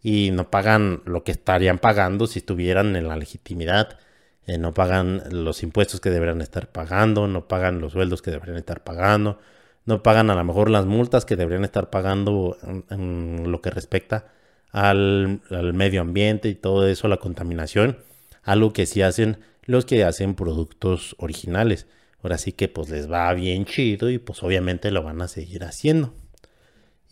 y 0.03 0.31
no 0.31 0.51
pagan 0.51 1.01
lo 1.05 1.23
que 1.23 1.31
estarían 1.31 1.79
pagando 1.79 2.27
si 2.27 2.39
estuvieran 2.39 2.95
en 2.95 3.07
la 3.07 3.17
legitimidad. 3.17 3.97
Eh, 4.45 4.57
no 4.57 4.73
pagan 4.73 5.23
los 5.31 5.63
impuestos 5.63 6.01
que 6.01 6.09
deberían 6.11 6.41
estar 6.41 6.71
pagando, 6.71 7.27
no 7.27 7.47
pagan 7.47 7.79
los 7.79 7.93
sueldos 7.93 8.21
que 8.21 8.29
deberían 8.29 8.57
estar 8.57 8.83
pagando, 8.83 9.39
no 9.85 10.03
pagan 10.03 10.29
a 10.29 10.35
lo 10.35 10.43
mejor 10.43 10.69
las 10.69 10.85
multas 10.85 11.25
que 11.25 11.35
deberían 11.35 11.63
estar 11.63 11.89
pagando 11.89 12.57
en, 12.89 13.51
lo 13.51 13.61
que 13.61 13.71
respecta 13.71 14.27
al, 14.71 15.41
al 15.49 15.73
medio 15.73 16.01
ambiente 16.01 16.49
y 16.49 16.55
todo 16.55 16.87
eso, 16.87 17.07
la 17.07 17.17
contaminación 17.17 17.97
algo 18.43 18.73
que 18.73 18.85
sí 18.85 19.01
hacen 19.01 19.39
los 19.65 19.85
que 19.85 20.03
hacen 20.03 20.35
productos 20.35 21.15
originales. 21.17 21.87
Ahora 22.21 22.37
sí 22.37 22.51
que 22.51 22.67
pues 22.67 22.89
les 22.89 23.11
va 23.11 23.33
bien 23.33 23.65
chido 23.65 24.09
y 24.09 24.17
pues 24.17 24.43
obviamente 24.43 24.91
lo 24.91 25.03
van 25.03 25.21
a 25.21 25.27
seguir 25.27 25.63
haciendo. 25.63 26.13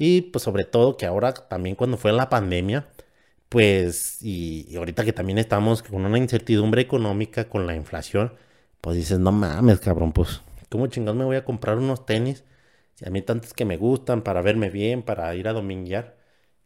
Y 0.04 0.22
pues 0.24 0.44
sobre 0.44 0.66
todo 0.66 0.98
que 0.98 1.06
ahora 1.06 1.32
también 1.34 1.76
cuando 1.76 1.96
fue 1.96 2.12
la 2.12 2.28
pandemia, 2.28 2.88
pues 3.50 4.18
y, 4.24 4.76
ahorita 4.76 5.06
que 5.06 5.14
también 5.14 5.38
estamos 5.38 5.84
con 5.84 6.06
una 6.06 6.18
incertidumbre 6.18 6.82
económica 6.82 7.48
con 7.50 7.68
la 7.68 7.76
inflación, 7.76 8.34
pues 8.82 8.98
dices, 8.98 9.20
no 9.20 9.32
mames, 9.32 9.80
cabrón, 9.80 10.12
pues 10.14 10.42
¿cómo 10.70 10.88
chingados 10.88 11.18
me 11.18 11.26
voy 11.26 11.36
a 11.38 11.46
comprar 11.46 11.78
unos 11.78 12.06
tenis? 12.08 12.46
Si 12.96 13.06
a 13.08 13.12
mí 13.12 13.22
tantos 13.22 13.54
que 13.54 13.66
me 13.66 13.78
gustan 13.78 14.24
para 14.24 14.42
verme 14.42 14.72
bien, 14.72 15.04
para 15.04 15.36
ir 15.36 15.48
a 15.48 15.54
dominguear. 15.54 16.18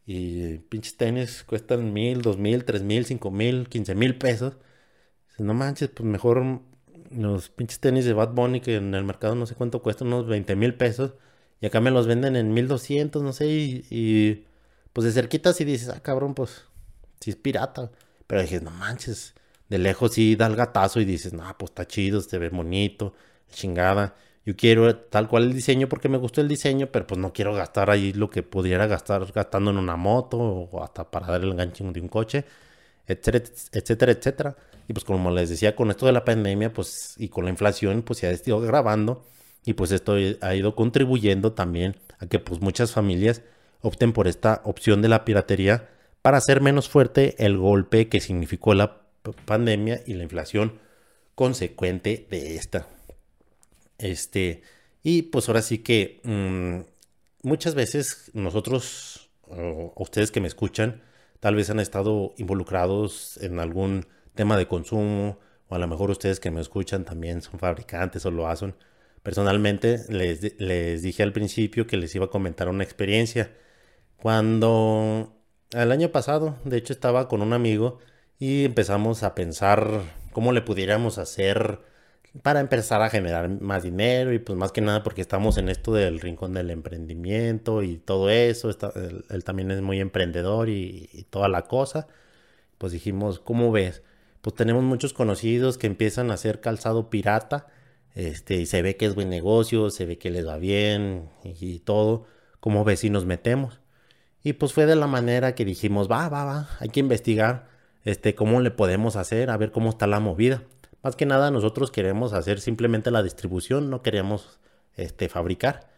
Y 0.06 0.60
pinches 0.70 0.98
tenis 0.98 1.44
cuestan 1.46 1.94
mil, 1.94 2.22
dos 2.22 2.38
mil, 2.38 2.66
tres 2.66 2.84
mil, 2.84 3.06
cinco 3.06 3.32
mil, 3.32 3.68
quince 3.70 3.96
mil 3.96 4.18
pesos. 4.18 4.58
No 5.40 5.54
manches, 5.54 5.90
pues 5.90 6.08
mejor 6.08 6.62
los 7.12 7.50
pinches 7.50 7.80
tenis 7.82 8.06
de 8.06 8.14
Bad 8.14 8.34
Bunny 8.34 8.62
que 8.62 8.78
en 8.78 8.94
el 8.96 9.04
mercado 9.04 9.36
no 9.36 9.46
sé 9.46 9.56
cuánto 9.56 9.82
cuestan, 9.82 10.08
unos 10.08 10.28
20 10.28 10.56
mil 10.56 10.76
pesos. 10.76 11.16
Y 11.62 11.68
acá 11.68 11.82
me 11.82 11.92
los 11.92 12.08
venden 12.08 12.36
en 12.36 12.54
1200, 12.54 13.22
no 13.24 13.34
sé. 13.34 13.48
Y, 13.48 14.46
pues 14.94 15.06
de 15.06 15.12
cerquita 15.12 15.54
si 15.54 15.66
dices, 15.66 15.90
ah, 15.90 16.02
cabrón, 16.02 16.34
pues 16.36 16.64
si 17.20 17.32
es 17.32 17.36
pirata. 17.36 17.92
Pero 18.28 18.42
dije, 18.42 18.62
no 18.62 18.72
manches. 18.72 19.34
De 19.70 19.78
lejos 19.78 20.14
sí 20.14 20.36
da 20.36 20.48
el 20.48 20.56
gatazo 20.56 21.00
y 21.02 21.06
dices, 21.06 21.34
no, 21.34 21.44
pues 21.58 21.72
está 21.72 21.88
chido, 21.88 22.22
se 22.22 22.38
ve 22.38 22.50
bonito, 22.50 23.14
chingada 23.52 24.16
yo 24.46 24.56
quiero 24.56 24.96
tal 24.96 25.28
cual 25.28 25.44
el 25.46 25.54
diseño 25.54 25.90
porque 25.90 26.08
me 26.08 26.18
gustó 26.18 26.40
el 26.40 26.48
diseño, 26.48 26.88
pero 26.92 27.08
pues 27.08 27.20
no 27.20 27.34
quiero 27.34 27.54
gastar 27.56 27.90
ahí 27.90 28.14
lo 28.14 28.30
que 28.30 28.44
pudiera 28.44 28.86
gastar 28.86 29.26
gastando 29.34 29.72
en 29.72 29.78
una 29.78 29.96
moto 29.96 30.38
o 30.38 30.84
hasta 30.84 31.10
para 31.10 31.28
dar 31.28 31.42
el 31.44 31.52
enganche 31.52 31.84
de 31.84 32.00
un 32.02 32.08
coche, 32.08 32.46
etcétera, 33.08 33.44
etcétera, 33.72 34.12
etcétera. 34.12 34.56
Y 34.88 34.94
pues 34.94 35.04
como 35.04 35.32
les 35.32 35.50
decía, 35.50 35.76
con 35.76 35.90
esto 35.90 36.06
de 36.06 36.12
la 36.12 36.24
pandemia, 36.26 36.72
pues 36.74 37.16
y 37.18 37.30
con 37.30 37.46
la 37.46 37.52
inflación, 37.52 38.04
pues 38.04 38.20
se 38.20 38.28
ha 38.28 38.34
ido 38.34 38.62
grabando 38.62 39.26
y 39.66 39.74
pues 39.74 39.92
esto 39.92 40.16
ha 40.42 40.56
ido 40.56 40.76
contribuyendo 40.76 41.54
también 41.54 41.96
a 42.20 42.28
que 42.28 42.40
pues 42.40 42.62
muchas 42.62 42.92
familias 42.92 43.42
opten 43.82 44.14
por 44.14 44.28
esta 44.28 44.62
opción 44.64 45.02
de 45.02 45.10
la 45.10 45.26
piratería 45.26 45.90
para 46.22 46.38
hacer 46.38 46.62
menos 46.62 46.88
fuerte 46.90 47.36
el 47.44 47.58
golpe 47.58 48.08
que 48.08 48.20
significó 48.20 48.74
la 48.74 49.02
pandemia 49.46 50.02
y 50.06 50.14
la 50.14 50.24
inflación 50.24 50.80
consecuente 51.36 52.28
de 52.30 52.56
esta. 52.56 52.88
Este, 53.98 54.62
y 55.04 55.24
pues 55.24 55.48
ahora 55.48 55.62
sí 55.62 55.80
que 55.80 56.22
mm, 56.24 57.48
muchas 57.48 57.76
veces 57.76 58.32
nosotros, 58.34 59.30
o 59.48 59.94
ustedes 59.98 60.32
que 60.32 60.42
me 60.42 60.48
escuchan, 60.48 61.02
tal 61.40 61.56
vez 61.56 61.70
han 61.70 61.80
estado 61.80 62.34
involucrados 62.38 63.38
en 63.42 63.60
algún 63.60 64.08
tema 64.34 64.58
de 64.58 64.68
consumo, 64.68 65.40
o 65.68 65.76
a 65.76 65.80
lo 65.80 65.88
mejor 65.88 66.12
ustedes 66.12 66.40
que 66.40 66.52
me 66.52 66.62
escuchan 66.62 67.06
también 67.06 67.42
son 67.42 67.60
fabricantes 67.60 68.26
o 68.26 68.32
lo 68.32 68.48
hacen. 68.48 68.76
Personalmente 69.26 70.02
les, 70.10 70.60
les 70.62 71.02
dije 71.02 71.24
al 71.24 71.34
principio 71.34 71.88
que 71.88 71.98
les 71.98 72.14
iba 72.14 72.26
a 72.26 72.30
comentar 72.30 72.70
una 72.70 72.84
experiencia. 72.84 73.52
Cuando 74.18 75.36
el 75.72 75.92
año 75.92 76.10
pasado, 76.12 76.60
de 76.64 76.78
hecho, 76.78 76.94
estaba 76.94 77.28
con 77.28 77.42
un 77.42 77.54
amigo 77.54 77.98
y 78.38 78.66
empezamos 78.66 79.24
a 79.24 79.34
pensar 79.34 80.04
cómo 80.32 80.52
le 80.52 80.62
pudiéramos 80.62 81.18
hacer 81.18 81.80
para 82.44 82.60
empezar 82.60 83.02
a 83.02 83.10
generar 83.10 83.50
más 83.62 83.82
dinero 83.82 84.32
y 84.32 84.38
pues 84.38 84.60
más 84.60 84.72
que 84.72 84.82
nada 84.82 85.02
porque 85.02 85.22
estamos 85.22 85.58
en 85.58 85.70
esto 85.70 85.92
del 85.92 86.20
rincón 86.20 86.54
del 86.54 86.70
emprendimiento 86.70 87.82
y 87.82 87.98
todo 87.98 88.30
eso, 88.30 88.70
él, 89.30 89.44
también 89.44 89.72
es 89.72 89.82
muy 89.82 90.00
emprendedor 90.02 90.70
y, 90.70 91.26
toda 91.32 91.48
la 91.48 91.64
cosa, 91.64 92.08
pues 92.78 92.94
dijimos, 92.94 93.40
¿cómo 93.40 93.72
ves? 93.72 94.04
Pues 94.42 94.56
tenemos 94.56 94.84
muchos 94.84 95.14
conocidos 95.14 95.80
que 95.80 95.88
empiezan 95.88 96.30
a 96.30 96.36
hacer 96.36 96.62
calzado 96.62 97.10
pirata, 97.10 97.66
este, 98.16 98.56
y 98.56 98.66
se 98.66 98.82
ve 98.82 98.96
que 98.96 99.06
es 99.06 99.14
buen 99.14 99.30
negocio, 99.30 99.90
se 99.90 100.06
ve 100.06 100.18
que 100.18 100.32
les 100.32 100.48
va 100.48 100.58
bien 100.58 101.30
y, 101.44 101.80
todo, 101.80 102.26
¿cómo 102.62 102.84
ves 102.86 103.02
si 103.02 103.10
nos 103.10 103.26
metemos? 103.26 103.82
Y 104.42 104.54
pues 104.54 104.74
fue 104.74 104.86
de 104.86 104.96
la 104.96 105.08
manera 105.08 105.54
que 105.54 105.66
dijimos, 105.66 106.10
va, 106.10 106.30
va, 106.30 106.46
va, 106.46 106.70
hay 106.80 106.90
que 106.90 107.02
investigar, 107.02 107.68
este, 108.06 108.34
cómo 108.34 108.62
le 108.62 108.72
podemos 108.72 109.18
hacer, 109.18 109.50
a 109.50 109.58
ver 109.58 109.72
cómo 109.72 109.90
está 109.90 110.08
la 110.08 110.20
movida. 110.20 110.64
Más 111.04 111.16
que 111.16 111.26
nada 111.26 111.52
nosotros 111.52 111.92
queremos 111.92 112.34
hacer 112.34 112.62
simplemente 112.62 113.12
la 113.12 113.22
distribución, 113.22 113.90
no 113.90 114.02
queremos 114.02 114.60
este, 114.96 115.28
fabricar. 115.30 115.90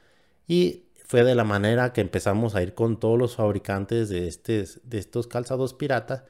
Y 0.47 0.85
fue 1.05 1.23
de 1.23 1.35
la 1.35 1.43
manera 1.43 1.93
que 1.93 2.01
empezamos 2.01 2.55
a 2.55 2.63
ir 2.63 2.73
con 2.73 2.99
todos 2.99 3.19
los 3.19 3.35
fabricantes 3.35 4.09
de, 4.09 4.33
de 4.83 4.97
estos 4.97 5.27
calzados 5.27 5.73
piratas. 5.73 6.23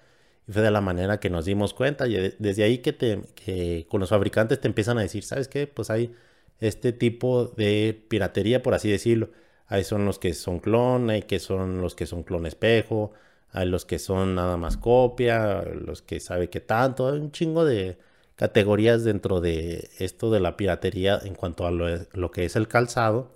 Y 0.48 0.52
fue 0.52 0.62
de 0.62 0.72
la 0.72 0.82
manera 0.82 1.20
que 1.20 1.30
nos 1.30 1.46
dimos 1.46 1.74
cuenta. 1.74 2.08
Y 2.08 2.36
desde 2.40 2.64
ahí 2.64 2.80
que, 2.80 2.94
te, 2.94 3.22
que 3.36 3.86
con 3.90 4.00
los 4.00 4.10
fabricantes 4.10 4.62
te 4.62 4.68
empiezan 4.68 4.98
a 4.98 5.02
decir, 5.02 5.24
¿sabes 5.24 5.48
qué? 5.48 5.68
Pues 5.68 5.90
hay 5.90 6.16
este 6.60 6.94
tipo 6.94 7.46
de 7.58 8.02
piratería, 8.08 8.64
por 8.64 8.74
así 8.74 8.90
decirlo. 8.90 9.30
Hay 9.68 9.84
son 9.84 10.06
los 10.06 10.20
que 10.20 10.34
son 10.34 10.60
clon, 10.60 11.10
hay 11.10 11.24
que 11.24 11.40
son 11.40 11.82
los 11.82 11.96
que 11.96 12.06
son 12.06 12.24
clon 12.24 12.46
espejo, 12.46 13.12
hay 13.52 13.68
los 13.68 13.86
que 13.86 14.00
son 14.00 14.36
nada 14.36 14.58
más 14.58 14.78
copia, 14.78 15.62
los 15.64 16.02
que 16.02 16.20
sabe 16.20 16.50
que 16.50 16.62
tanto, 16.62 17.10
hay 17.10 17.20
un 17.20 17.32
chingo 17.32 17.66
de, 17.66 17.98
categorías 18.38 19.04
dentro 19.04 19.42
de 19.42 19.90
esto 20.00 20.32
de 20.32 20.40
la 20.40 20.58
piratería 20.58 21.20
en 21.24 21.36
cuanto 21.36 21.68
a 21.68 21.72
lo, 21.72 22.32
que 22.32 22.46
es 22.46 22.56
el 22.56 22.68
calzado. 22.70 23.34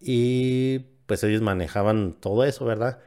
Y 0.00 0.80
pues 1.06 1.24
ellos 1.24 1.42
manejaban 1.42 2.14
todo 2.20 2.44
eso, 2.44 2.64
¿verdad? 2.64 3.00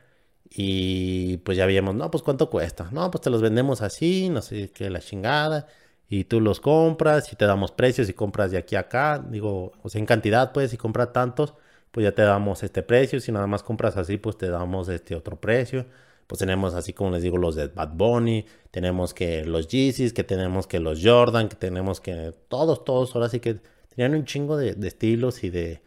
Y 0.49 1.37
pues 1.37 1.57
ya 1.57 1.65
vimos, 1.65 1.95
no, 1.95 2.09
pues 2.11 2.23
cuánto 2.23 2.49
cuesta. 2.49 2.89
No, 2.91 3.09
pues 3.11 3.21
te 3.21 3.29
los 3.29 3.41
vendemos 3.41 3.81
así, 3.81 4.29
no 4.29 4.41
sé 4.41 4.71
qué, 4.71 4.89
la 4.89 4.99
chingada. 4.99 5.67
Y 6.07 6.25
tú 6.25 6.39
los 6.39 6.59
compras 6.61 7.33
y 7.33 7.35
te 7.35 7.45
damos 7.45 7.71
precios 7.71 8.09
y 8.09 8.13
compras 8.13 8.51
de 8.51 8.57
aquí 8.57 8.75
a 8.75 8.81
acá. 8.81 9.23
Digo, 9.27 9.73
o 9.81 9.89
sea, 9.89 9.99
en 9.99 10.05
cantidad, 10.05 10.51
pues, 10.53 10.71
si 10.71 10.77
compras 10.77 11.13
tantos, 11.13 11.55
pues 11.91 12.03
ya 12.03 12.13
te 12.13 12.21
damos 12.21 12.63
este 12.63 12.83
precio. 12.83 13.19
Si 13.19 13.31
nada 13.31 13.47
más 13.47 13.63
compras 13.63 13.97
así, 13.97 14.17
pues 14.17 14.37
te 14.37 14.49
damos 14.49 14.89
este 14.89 15.15
otro 15.15 15.39
precio 15.39 15.85
pues 16.27 16.39
tenemos 16.39 16.73
así 16.73 16.93
como 16.93 17.11
les 17.11 17.23
digo 17.23 17.37
los 17.37 17.55
de 17.55 17.67
Bad 17.67 17.93
Bunny, 17.93 18.45
tenemos 18.71 19.13
que 19.13 19.45
los 19.45 19.67
Yeezys, 19.67 20.13
que 20.13 20.23
tenemos 20.23 20.67
que 20.67 20.79
los 20.79 21.01
Jordan, 21.03 21.49
que 21.49 21.55
tenemos 21.55 22.01
que 22.01 22.33
todos, 22.47 22.83
todos, 22.83 23.15
ahora 23.15 23.29
sí 23.29 23.39
que 23.39 23.59
tenían 23.89 24.15
un 24.15 24.25
chingo 24.25 24.57
de, 24.57 24.75
estilos 24.87 25.43
y 25.43 25.49
de, 25.49 25.81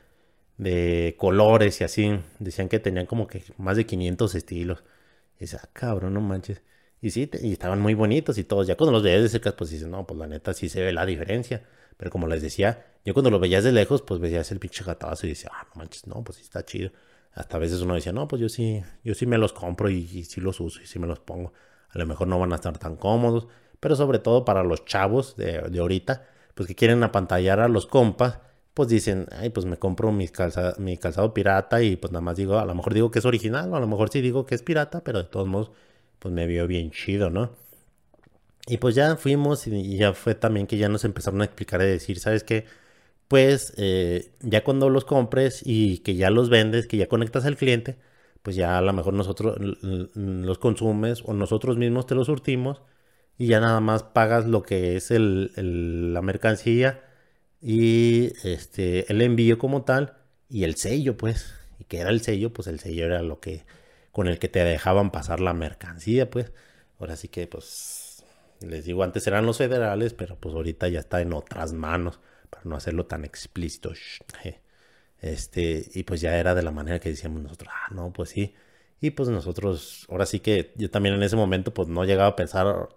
de, 0.59 1.17
colores 1.19 1.81
y 1.81 1.85
así, 1.85 2.21
decían 2.39 2.69
que 2.69 2.79
tenían 2.81 3.07
como 3.07 3.27
que 3.27 3.45
más 3.57 3.77
de 3.77 3.87
500 3.87 4.35
estilos. 4.35 4.85
Y 5.37 5.41
dice, 5.43 5.59
ah, 5.63 5.69
cabrón, 5.73 6.15
no 6.15 6.21
manches. 6.21 6.63
Y 7.01 7.11
sí, 7.11 7.31
y 7.43 7.53
estaban 7.53 7.81
muy 7.81 7.95
bonitos 7.95 8.39
y 8.39 8.45
todos. 8.45 8.67
Ya 8.67 8.77
cuando 8.77 8.93
los 8.93 9.03
veías 9.03 9.23
de 9.23 9.29
cerca, 9.29 9.57
pues 9.57 9.71
dices, 9.71 9.89
no, 9.89 10.07
pues 10.07 10.19
la 10.19 10.27
neta 10.27 10.53
sí 10.55 10.69
se 10.69 10.83
ve 10.83 10.93
la 10.93 11.07
diferencia. 11.07 11.63
Pero 11.97 12.11
como 12.11 12.27
les 12.27 12.43
decía, 12.43 12.87
yo 13.05 13.15
cuando 13.15 13.31
lo 13.31 13.39
veías 13.39 13.65
de 13.65 13.73
lejos, 13.73 14.03
pues 14.03 14.21
veías 14.21 14.51
el 14.53 14.59
pinche 14.59 14.85
gatazo 14.85 15.27
y 15.27 15.31
decía, 15.31 15.51
ah, 15.53 15.67
no 15.75 15.81
manches, 15.81 16.07
no, 16.07 16.23
pues 16.25 16.39
sí 16.39 16.45
está 16.45 16.65
chido. 16.65 16.93
Hasta 17.33 17.57
a 17.57 17.61
veces 17.61 17.81
uno 17.83 17.95
decía, 17.95 18.13
no, 18.13 18.27
pues 18.29 18.41
yo 18.41 18.49
sí, 18.49 18.83
yo 19.05 19.15
sí 19.15 19.27
me 19.27 19.39
los 19.39 19.53
compro 19.53 19.91
y, 19.91 20.25
sí 20.25 20.41
los 20.41 20.61
uso 20.61 20.81
y 20.83 20.87
sí 20.87 20.99
me 20.99 21.07
los 21.07 21.21
pongo. 21.21 21.53
A 21.91 21.99
lo 21.99 22.07
mejor 22.07 22.29
no 22.29 22.39
van 22.39 22.53
a 22.53 22.57
estar 22.57 22.77
tan 22.79 22.97
cómodos, 22.97 23.49
pero 23.81 23.97
sobre 23.97 24.19
todo 24.19 24.45
para 24.45 24.65
los 24.65 24.85
chavos 24.85 25.37
de, 25.37 25.61
de 25.63 25.79
ahorita, 25.79 26.27
pues 26.55 26.67
que 26.67 26.75
quieren 26.75 27.03
apantallar 27.03 27.61
a 27.61 27.69
los 27.69 27.87
compas, 27.87 28.41
pues 28.79 28.89
dicen, 28.89 29.27
ay, 29.33 29.51
pues 29.51 29.67
me 29.67 29.77
compro 29.77 30.13
mi 30.13 30.29
calzado 30.29 31.35
pirata 31.35 31.83
y 31.83 31.97
pues 31.97 32.13
nada 32.13 32.23
más 32.23 32.37
digo, 32.37 32.59
a 32.59 32.65
lo 32.65 32.75
mejor 32.75 32.95
digo 32.95 33.11
que 33.11 33.19
es 33.19 33.25
original, 33.25 33.73
o 33.73 33.77
a 33.77 33.81
lo 33.81 33.89
mejor 33.89 34.11
sí 34.11 34.21
digo 34.21 34.47
que 34.47 34.55
es 34.55 34.63
pirata, 34.63 35.03
pero 35.05 35.19
de 35.19 35.25
todos 35.29 35.49
modos, 35.49 35.73
pues 36.21 36.33
me 36.33 36.47
vio 36.47 36.67
bien 36.69 36.91
chido, 36.93 37.31
¿no? 37.31 37.51
Y 38.69 38.77
pues 38.79 38.95
ya 38.95 39.17
fuimos 39.17 39.67
y 39.67 39.97
ya 39.97 40.13
fue 40.15 40.35
también 40.37 40.67
que 40.69 40.77
ya 40.79 40.89
nos 40.89 41.05
empezaron 41.05 41.41
a 41.43 41.45
explicar 41.47 41.81
y 41.83 41.87
decir, 41.87 42.21
¿sabes 42.21 42.45
qué? 42.45 42.67
pues 43.29 43.75
eh, 43.77 44.33
ya 44.41 44.65
cuando 44.65 44.91
los 44.91 45.05
compres 45.05 45.63
y 45.65 45.99
que 46.01 46.17
ya 46.17 46.31
los 46.31 46.51
vendes, 46.51 46.87
que 46.87 46.97
ya 46.97 47.09
conectas 47.09 47.45
al 47.47 47.57
cliente, 47.57 47.99
pues 48.43 48.57
ya 48.57 48.79
a 48.79 48.83
lo 48.83 48.93
mejor 48.93 49.15
nosotros 49.15 49.59
los 49.61 50.59
consumes 50.59 51.23
o 51.27 51.35
nosotros 51.35 51.77
mismos 51.79 52.07
te 52.07 52.15
los 52.15 52.27
surtimos 52.27 52.83
y 53.39 53.49
ya 53.49 53.61
nada 53.61 53.81
más 53.81 54.03
pagas 54.05 54.47
lo 54.47 54.63
que 54.63 54.97
es 54.97 55.11
la 55.11 56.23
mercancía 56.23 57.03
y 57.61 58.33
este 58.45 59.11
el 59.11 59.21
envío 59.23 59.59
como 59.59 59.83
tal 59.85 60.17
y 60.49 60.65
el 60.65 60.77
sello 60.77 61.17
pues 61.17 61.55
y 61.79 61.85
que 61.85 61.99
era 61.99 62.11
el 62.11 62.21
sello 62.23 62.53
pues 62.53 62.69
el 62.69 62.81
sello 62.81 63.05
era 63.05 63.23
lo 63.23 63.41
que 63.41 63.65
con 64.13 64.29
el 64.29 64.39
que 64.39 64.49
te 64.49 64.65
dejaban 64.65 65.11
pasar 65.11 65.41
la 65.41 65.55
mercancía 65.55 66.31
pues 66.31 66.53
ahora 67.01 67.17
sí 67.17 67.29
que 67.29 67.47
pues 67.47 68.25
les 68.61 68.85
digo 68.85 69.03
antes 69.03 69.27
eran 69.27 69.47
los 69.47 69.59
federales 69.59 70.15
pero 70.15 70.37
pues 70.37 70.55
ahorita 70.55 70.89
ya 70.89 71.01
está 71.01 71.21
en 71.21 71.33
otras 71.33 71.73
manos 71.73 72.21
para 72.51 72.65
no 72.65 72.77
hacerlo 72.77 73.07
tan 73.07 73.25
explícito. 73.25 73.93
Este, 75.21 75.85
y 75.95 76.05
pues 76.05 76.21
ya 76.21 76.39
era 76.39 76.55
de 76.55 76.63
la 76.63 76.71
manera 76.71 77.01
que 77.01 77.09
decíamos 77.09 77.43
nosotros, 77.43 77.69
ah, 77.75 77.93
no, 77.93 78.13
pues 78.13 78.29
sí. 78.29 78.55
Y 79.01 79.11
pues 79.11 79.29
nosotros, 79.29 80.07
ahora 80.09 80.27
sí 80.27 80.39
que 80.39 80.73
yo 80.77 80.91
también 80.93 81.17
en 81.17 81.25
ese 81.25 81.35
momento 81.35 81.75
pues 81.75 81.89
no 81.89 82.05
llegaba 82.05 82.29
a 82.29 82.37
pensar 82.37 82.89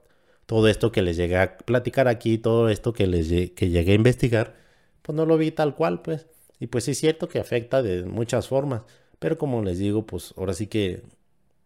todo 0.51 0.67
esto 0.67 0.91
que 0.91 1.01
les 1.01 1.15
llegué 1.15 1.37
a 1.37 1.57
platicar 1.57 2.09
aquí, 2.09 2.37
todo 2.37 2.67
esto 2.67 2.91
que 2.91 3.07
les 3.07 3.51
que 3.51 3.69
llegué 3.69 3.93
a 3.93 3.95
investigar, 3.95 4.53
pues 5.01 5.15
no 5.15 5.25
lo 5.25 5.37
vi 5.37 5.51
tal 5.51 5.75
cual, 5.75 6.01
pues. 6.01 6.27
Y 6.59 6.67
pues 6.67 6.83
sí 6.83 6.91
es 6.91 6.97
cierto 6.99 7.29
que 7.29 7.39
afecta 7.39 7.81
de 7.81 8.03
muchas 8.03 8.49
formas, 8.49 8.81
pero 9.17 9.37
como 9.37 9.63
les 9.63 9.79
digo, 9.79 10.05
pues 10.05 10.33
ahora 10.37 10.53
sí 10.53 10.67
que 10.67 11.03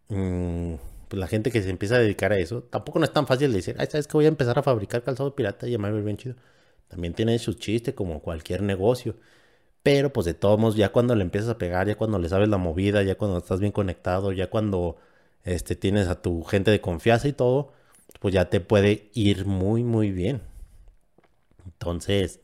mm, 0.08 0.74
pues 1.08 1.18
la 1.20 1.26
gente 1.26 1.50
que 1.50 1.62
se 1.62 1.70
empieza 1.70 1.96
a 1.96 1.98
dedicar 1.98 2.32
a 2.32 2.38
eso, 2.38 2.62
tampoco 2.62 3.00
no 3.00 3.06
es 3.06 3.12
tan 3.12 3.26
fácil 3.26 3.50
de 3.50 3.56
decir, 3.56 3.76
ay, 3.80 3.88
sabes 3.90 4.06
que 4.06 4.16
voy 4.18 4.26
a 4.26 4.28
empezar 4.28 4.56
a 4.58 4.62
fabricar 4.62 5.02
calzado 5.02 5.34
pirata 5.34 5.66
y 5.66 5.72
llamarme 5.72 6.02
bien 6.02 6.16
chido. 6.16 6.36
También 6.88 7.14
tiene 7.14 7.38
su 7.40 7.54
chiste 7.54 7.94
como 7.94 8.22
cualquier 8.22 8.62
negocio. 8.62 9.16
Pero 9.82 10.12
pues 10.12 10.26
de 10.26 10.34
todos 10.34 10.58
modos, 10.60 10.76
ya 10.76 10.92
cuando 10.92 11.14
le 11.16 11.22
empiezas 11.22 11.50
a 11.50 11.58
pegar, 11.58 11.88
ya 11.88 11.96
cuando 11.96 12.18
le 12.18 12.28
sabes 12.28 12.48
la 12.48 12.58
movida, 12.58 13.02
ya 13.02 13.16
cuando 13.16 13.38
estás 13.38 13.60
bien 13.60 13.72
conectado, 13.72 14.32
ya 14.32 14.50
cuando 14.50 14.96
este, 15.44 15.76
tienes 15.76 16.08
a 16.08 16.22
tu 16.22 16.44
gente 16.44 16.70
de 16.70 16.80
confianza 16.80 17.28
y 17.28 17.32
todo, 17.32 17.72
pues 18.20 18.34
ya 18.34 18.50
te 18.50 18.60
puede 18.60 19.10
ir 19.14 19.46
muy, 19.46 19.84
muy 19.84 20.10
bien. 20.12 20.42
Entonces, 21.64 22.40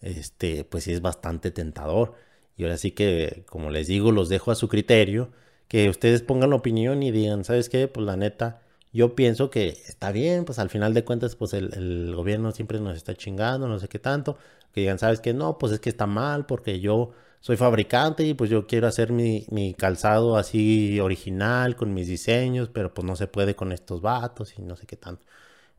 este, 0.00 0.64
pues 0.64 0.84
sí 0.84 0.92
es 0.92 1.02
bastante 1.02 1.50
tentador. 1.50 2.14
Y 2.56 2.64
ahora 2.64 2.76
sí 2.76 2.92
que, 2.92 3.44
como 3.46 3.70
les 3.70 3.86
digo, 3.88 4.12
los 4.12 4.28
dejo 4.28 4.50
a 4.50 4.54
su 4.54 4.68
criterio, 4.68 5.30
que 5.68 5.88
ustedes 5.88 6.22
pongan 6.22 6.50
la 6.50 6.56
opinión 6.56 7.02
y 7.02 7.10
digan, 7.10 7.44
¿sabes 7.44 7.68
qué? 7.68 7.88
Pues 7.88 8.04
la 8.06 8.16
neta, 8.16 8.62
yo 8.92 9.14
pienso 9.14 9.50
que 9.50 9.68
está 9.86 10.12
bien, 10.12 10.44
pues 10.44 10.58
al 10.58 10.70
final 10.70 10.94
de 10.94 11.04
cuentas, 11.04 11.36
pues 11.36 11.54
el, 11.54 12.14
gobierno 12.14 12.52
siempre 12.52 12.80
nos 12.80 12.96
está 12.96 13.14
chingando, 13.14 13.68
no 13.68 13.78
sé 13.78 13.88
qué 13.88 13.98
tanto. 13.98 14.36
Que 14.72 14.82
digan, 14.82 14.98
¿sabes 14.98 15.20
qué? 15.20 15.32
No, 15.34 15.58
pues 15.58 15.72
es 15.72 15.80
que 15.80 15.90
está 15.90 16.06
mal 16.06 16.46
porque 16.46 16.80
yo 16.80 17.12
soy 17.40 17.56
fabricante 17.56 18.24
y 18.24 18.34
pues 18.34 18.50
yo 18.50 18.66
quiero 18.66 18.86
hacer 18.86 19.12
mi, 19.12 19.74
calzado 19.78 20.36
así 20.36 21.00
original 21.00 21.76
con 21.76 21.94
mis 21.94 22.06
diseños, 22.06 22.68
pero 22.72 22.92
pues 22.94 23.06
no 23.06 23.16
se 23.16 23.26
puede 23.26 23.56
con 23.56 23.72
estos 23.72 24.02
vatos 24.02 24.54
y 24.58 24.62
no 24.62 24.76
sé 24.76 24.86
qué 24.86 24.96
tanto. 24.96 25.26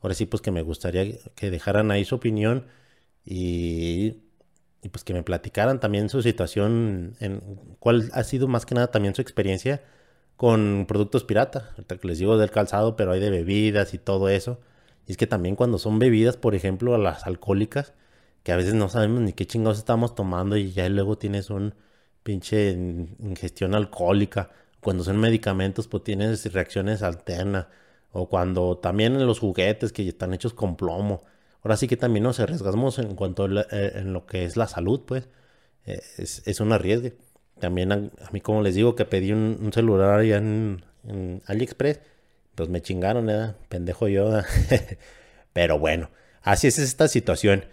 Ahora 0.01 0.15
sí, 0.15 0.25
pues 0.25 0.41
que 0.41 0.51
me 0.51 0.63
gustaría 0.63 1.05
que 1.35 1.51
dejaran 1.51 1.91
ahí 1.91 2.05
su 2.05 2.15
opinión 2.15 2.65
y, 3.25 4.17
pues 4.91 5.03
que 5.03 5.13
me 5.13 5.23
platicaran 5.23 5.79
también 5.79 6.09
su 6.09 6.21
situación, 6.23 7.15
en 7.19 7.41
cuál 7.79 8.09
ha 8.13 8.23
sido 8.23 8.47
más 8.47 8.65
que 8.65 8.75
nada 8.75 8.87
también 8.87 9.15
su 9.15 9.21
experiencia 9.21 9.83
con 10.37 10.85
productos 10.87 11.23
pirata. 11.23 11.75
Que 11.87 12.07
les 12.07 12.19
digo 12.19 12.37
del 12.37 12.51
calzado, 12.51 12.95
pero 12.95 13.11
hay 13.11 13.19
de 13.19 13.29
bebidas 13.29 13.93
y 13.93 13.99
todo 13.99 14.29
eso. 14.29 14.59
Y 15.07 15.11
es 15.11 15.17
que 15.17 15.27
también 15.27 15.55
cuando 15.55 15.77
son 15.77 15.99
bebidas, 15.99 16.37
por 16.37 16.55
ejemplo, 16.55 16.95
a 16.95 16.97
las 16.97 17.27
alcohólicas, 17.27 17.93
que 18.43 18.51
a 18.51 18.55
veces 18.55 18.73
no 18.73 18.89
sabemos 18.89 19.21
ni 19.21 19.33
qué 19.33 19.45
chingados 19.45 19.77
estamos 19.77 20.15
tomando 20.15 20.57
y 20.57 20.71
ya 20.71 20.87
luego 20.89 21.17
tienes 21.17 21.49
un 21.49 21.75
pinche 22.23 22.71
ingestión 22.71 23.75
alcohólica. 23.75 24.49
Cuando 24.79 25.03
son 25.03 25.19
medicamentos, 25.19 25.87
pues 25.87 26.03
tienes 26.03 26.51
reacciones 26.51 27.03
alternas. 27.03 27.67
O 28.11 28.27
cuando 28.29 28.77
también 28.77 29.15
en 29.15 29.25
los 29.27 29.39
juguetes 29.39 29.93
que 29.93 30.07
están 30.07 30.33
hechos 30.33 30.53
con 30.53 30.75
plomo. 30.75 31.23
Ahora 31.63 31.77
sí 31.77 31.87
que 31.87 31.97
también 31.97 32.23
nos 32.23 32.39
arriesgamos 32.39 32.99
en 32.99 33.15
cuanto 33.15 33.45
a 33.45 33.61
eh, 33.71 33.91
en 33.95 34.13
lo 34.13 34.25
que 34.25 34.45
es 34.45 34.57
la 34.57 34.67
salud, 34.67 35.01
pues. 35.05 35.29
Eh, 35.85 36.01
es, 36.17 36.59
un 36.59 36.71
arriesgue. 36.73 37.15
También 37.59 37.91
a, 37.91 38.09
mí, 38.31 38.41
como 38.41 38.61
les 38.61 38.75
digo, 38.75 38.95
que 38.95 39.05
pedí 39.05 39.31
un, 39.31 39.71
celular 39.73 40.19
allá 40.19 40.37
en, 40.37 40.83
AliExpress, 41.45 41.99
pues 42.55 42.69
me 42.69 42.81
chingaron, 42.81 43.29
¿eh? 43.29 43.53
Pendejo 43.69 44.07
yo. 44.07 44.41
Pero 45.53 45.79
bueno, 45.79 46.09
así 46.41 46.67
es 46.67 46.79
esta 46.79 47.07
situación. 47.07 47.65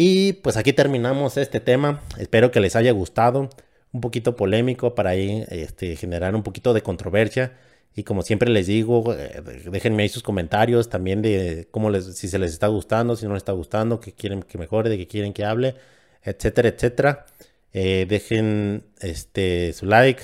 Y 0.00 0.34
pues 0.34 0.56
aquí 0.56 0.72
terminamos 0.72 1.36
este 1.36 1.58
tema. 1.58 2.02
Espero 2.18 2.52
que 2.52 2.60
les 2.60 2.76
haya 2.76 2.92
gustado. 2.92 3.50
Un 3.90 4.00
poquito 4.00 4.36
polémico 4.36 4.94
para 4.94 5.10
ahí 5.10 5.44
este, 5.48 5.96
generar 5.96 6.36
un 6.36 6.44
poquito 6.44 6.72
de 6.72 6.82
controversia. 6.82 7.58
Y 7.96 8.04
como 8.04 8.22
siempre 8.22 8.48
les 8.48 8.68
digo, 8.68 9.12
eh, 9.12 9.42
déjenme 9.68 10.04
ahí 10.04 10.08
sus 10.08 10.22
comentarios 10.22 10.88
también 10.88 11.20
de 11.20 11.66
cómo 11.72 11.90
les, 11.90 12.16
si 12.16 12.28
se 12.28 12.38
les 12.38 12.52
está 12.52 12.68
gustando, 12.68 13.16
si 13.16 13.26
no 13.26 13.32
les 13.32 13.40
está 13.40 13.50
gustando, 13.50 13.98
qué 13.98 14.12
quieren 14.12 14.44
que 14.44 14.56
mejore, 14.56 14.88
de 14.88 14.98
qué 14.98 15.08
quieren 15.08 15.32
que 15.32 15.44
hable, 15.44 15.74
etcétera, 16.22 16.68
etcétera. 16.68 17.26
Eh, 17.72 18.06
dejen 18.08 18.84
este, 19.00 19.72
su 19.72 19.86
like, 19.86 20.22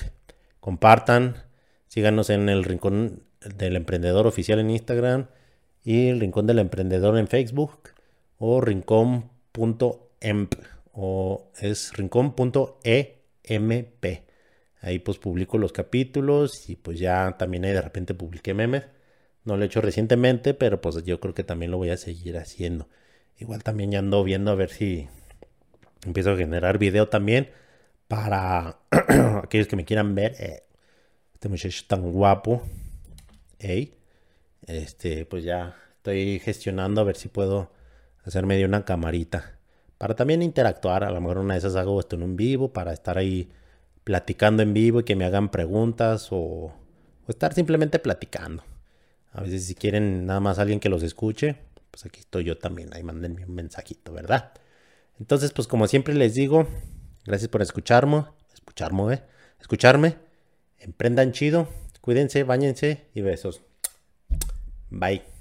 compartan, 0.61 1.35
síganos 1.89 2.31
en 2.31 2.49
el 2.49 2.63
Rincón 2.63 3.25
del 3.41 3.75
Emprendedor 3.75 4.29
Oficial 4.29 4.61
en 4.61 4.71
Instagram 4.71 5.27
y 5.83 6.11
el 6.11 6.21
Rincón 6.21 6.47
del 6.47 6.61
Emprendedor 6.61 7.19
en 7.19 7.27
Facebook 7.27 7.89
o 8.39 8.61
rincón.emp 9.55 10.55
o 10.93 11.51
es 11.61 11.93
rincón.emp. 11.95 12.64
Ahí 14.81 14.99
pues 14.99 15.19
publico 15.19 15.57
los 15.57 15.73
capítulos 15.73 16.69
y 16.69 16.77
pues 16.77 16.99
ya 16.99 17.37
también 17.38 17.64
ahí 17.64 17.73
de 17.73 17.83
repente 17.83 18.14
publiqué 18.14 18.53
memes. 18.53 18.85
No 19.45 19.57
lo 19.57 19.62
he 19.62 19.67
hecho 19.67 19.81
recientemente, 19.81 20.55
pero 20.55 20.81
pues 20.81 21.05
yo 21.05 21.21
creo 21.21 21.35
que 21.35 21.45
también 21.45 21.71
lo 21.71 21.79
voy 21.79 21.90
a 21.90 21.97
seguir 21.97 22.37
haciendo. 22.37 22.88
Igual 23.38 23.62
también 23.62 23.90
ya 23.90 23.99
ando 24.01 24.23
viendo 24.25 24.51
a 24.51 24.55
ver 24.55 24.71
si 24.71 25.09
Empiezo 26.05 26.33
a 26.33 26.37
generar 26.37 26.79
video 26.79 27.09
también 27.09 27.51
para 28.09 28.79
aquellos 29.43 29.67
que 29.67 29.77
me 29.77 29.85
quieran 29.85 30.14
ver. 30.14 30.35
Eh, 30.38 30.62
este 31.35 31.49
muchacho 31.49 31.85
tan 31.87 32.12
guapo. 32.12 32.62
Este, 34.67 35.25
pues 35.25 35.45
ya 35.45 35.75
estoy 35.97 36.38
gestionando 36.40 37.01
a 37.01 37.05
ver 37.05 37.17
si 37.17 37.29
puedo 37.29 37.71
hacerme 38.25 38.57
de 38.57 38.65
una 38.65 38.85
camarita. 38.85 39.59
Para 39.99 40.15
también 40.15 40.43
interactuar. 40.43 41.05
A 41.05 41.11
lo 41.11 41.21
mejor 41.21 41.39
una 41.39 41.55
de 41.55 41.59
esas 41.59 41.77
hago 41.77 42.01
esto 42.01 42.17
en 42.17 42.23
un 42.23 42.37
vivo 42.37 42.73
para 42.73 42.93
estar 42.93 43.19
ahí 43.19 43.51
platicando 44.03 44.63
en 44.63 44.75
vivo 44.75 45.01
y 45.01 45.05
que 45.05 45.17
me 45.17 45.25
hagan 45.25 45.51
preguntas 45.51 46.29
o, 46.31 46.37
o 46.37 47.29
estar 47.29 47.55
simplemente 47.55 47.99
platicando. 47.99 48.65
A 49.33 49.43
veces 49.43 49.65
si 49.67 49.75
quieren 49.75 50.27
nada 50.27 50.41
más 50.41 50.59
alguien 50.59 50.81
que 50.81 50.89
los 50.89 51.03
escuche, 51.03 51.57
pues 51.91 52.07
aquí 52.07 52.21
estoy 52.21 52.45
yo 52.45 52.59
también. 52.59 52.93
Ahí 52.93 53.03
mándenme 53.03 53.45
un 53.47 53.55
mensajito, 53.55 54.13
¿verdad? 54.13 54.53
Entonces, 55.19 55.53
pues 55.53 55.69
como 55.69 55.87
siempre 55.87 56.15
les 56.15 56.35
digo, 56.35 56.67
gracias 57.25 57.49
por 57.49 57.63
escucharme, 57.63 58.25
escucharme, 58.53 59.15
¿eh? 59.15 59.23
escucharme. 59.61 60.17
Emprendan 60.79 61.33
chido, 61.33 61.69
cuídense, 62.01 62.45
bañense 62.45 63.07
y 63.15 63.23
besos. 63.23 63.63
Bye. 64.91 65.34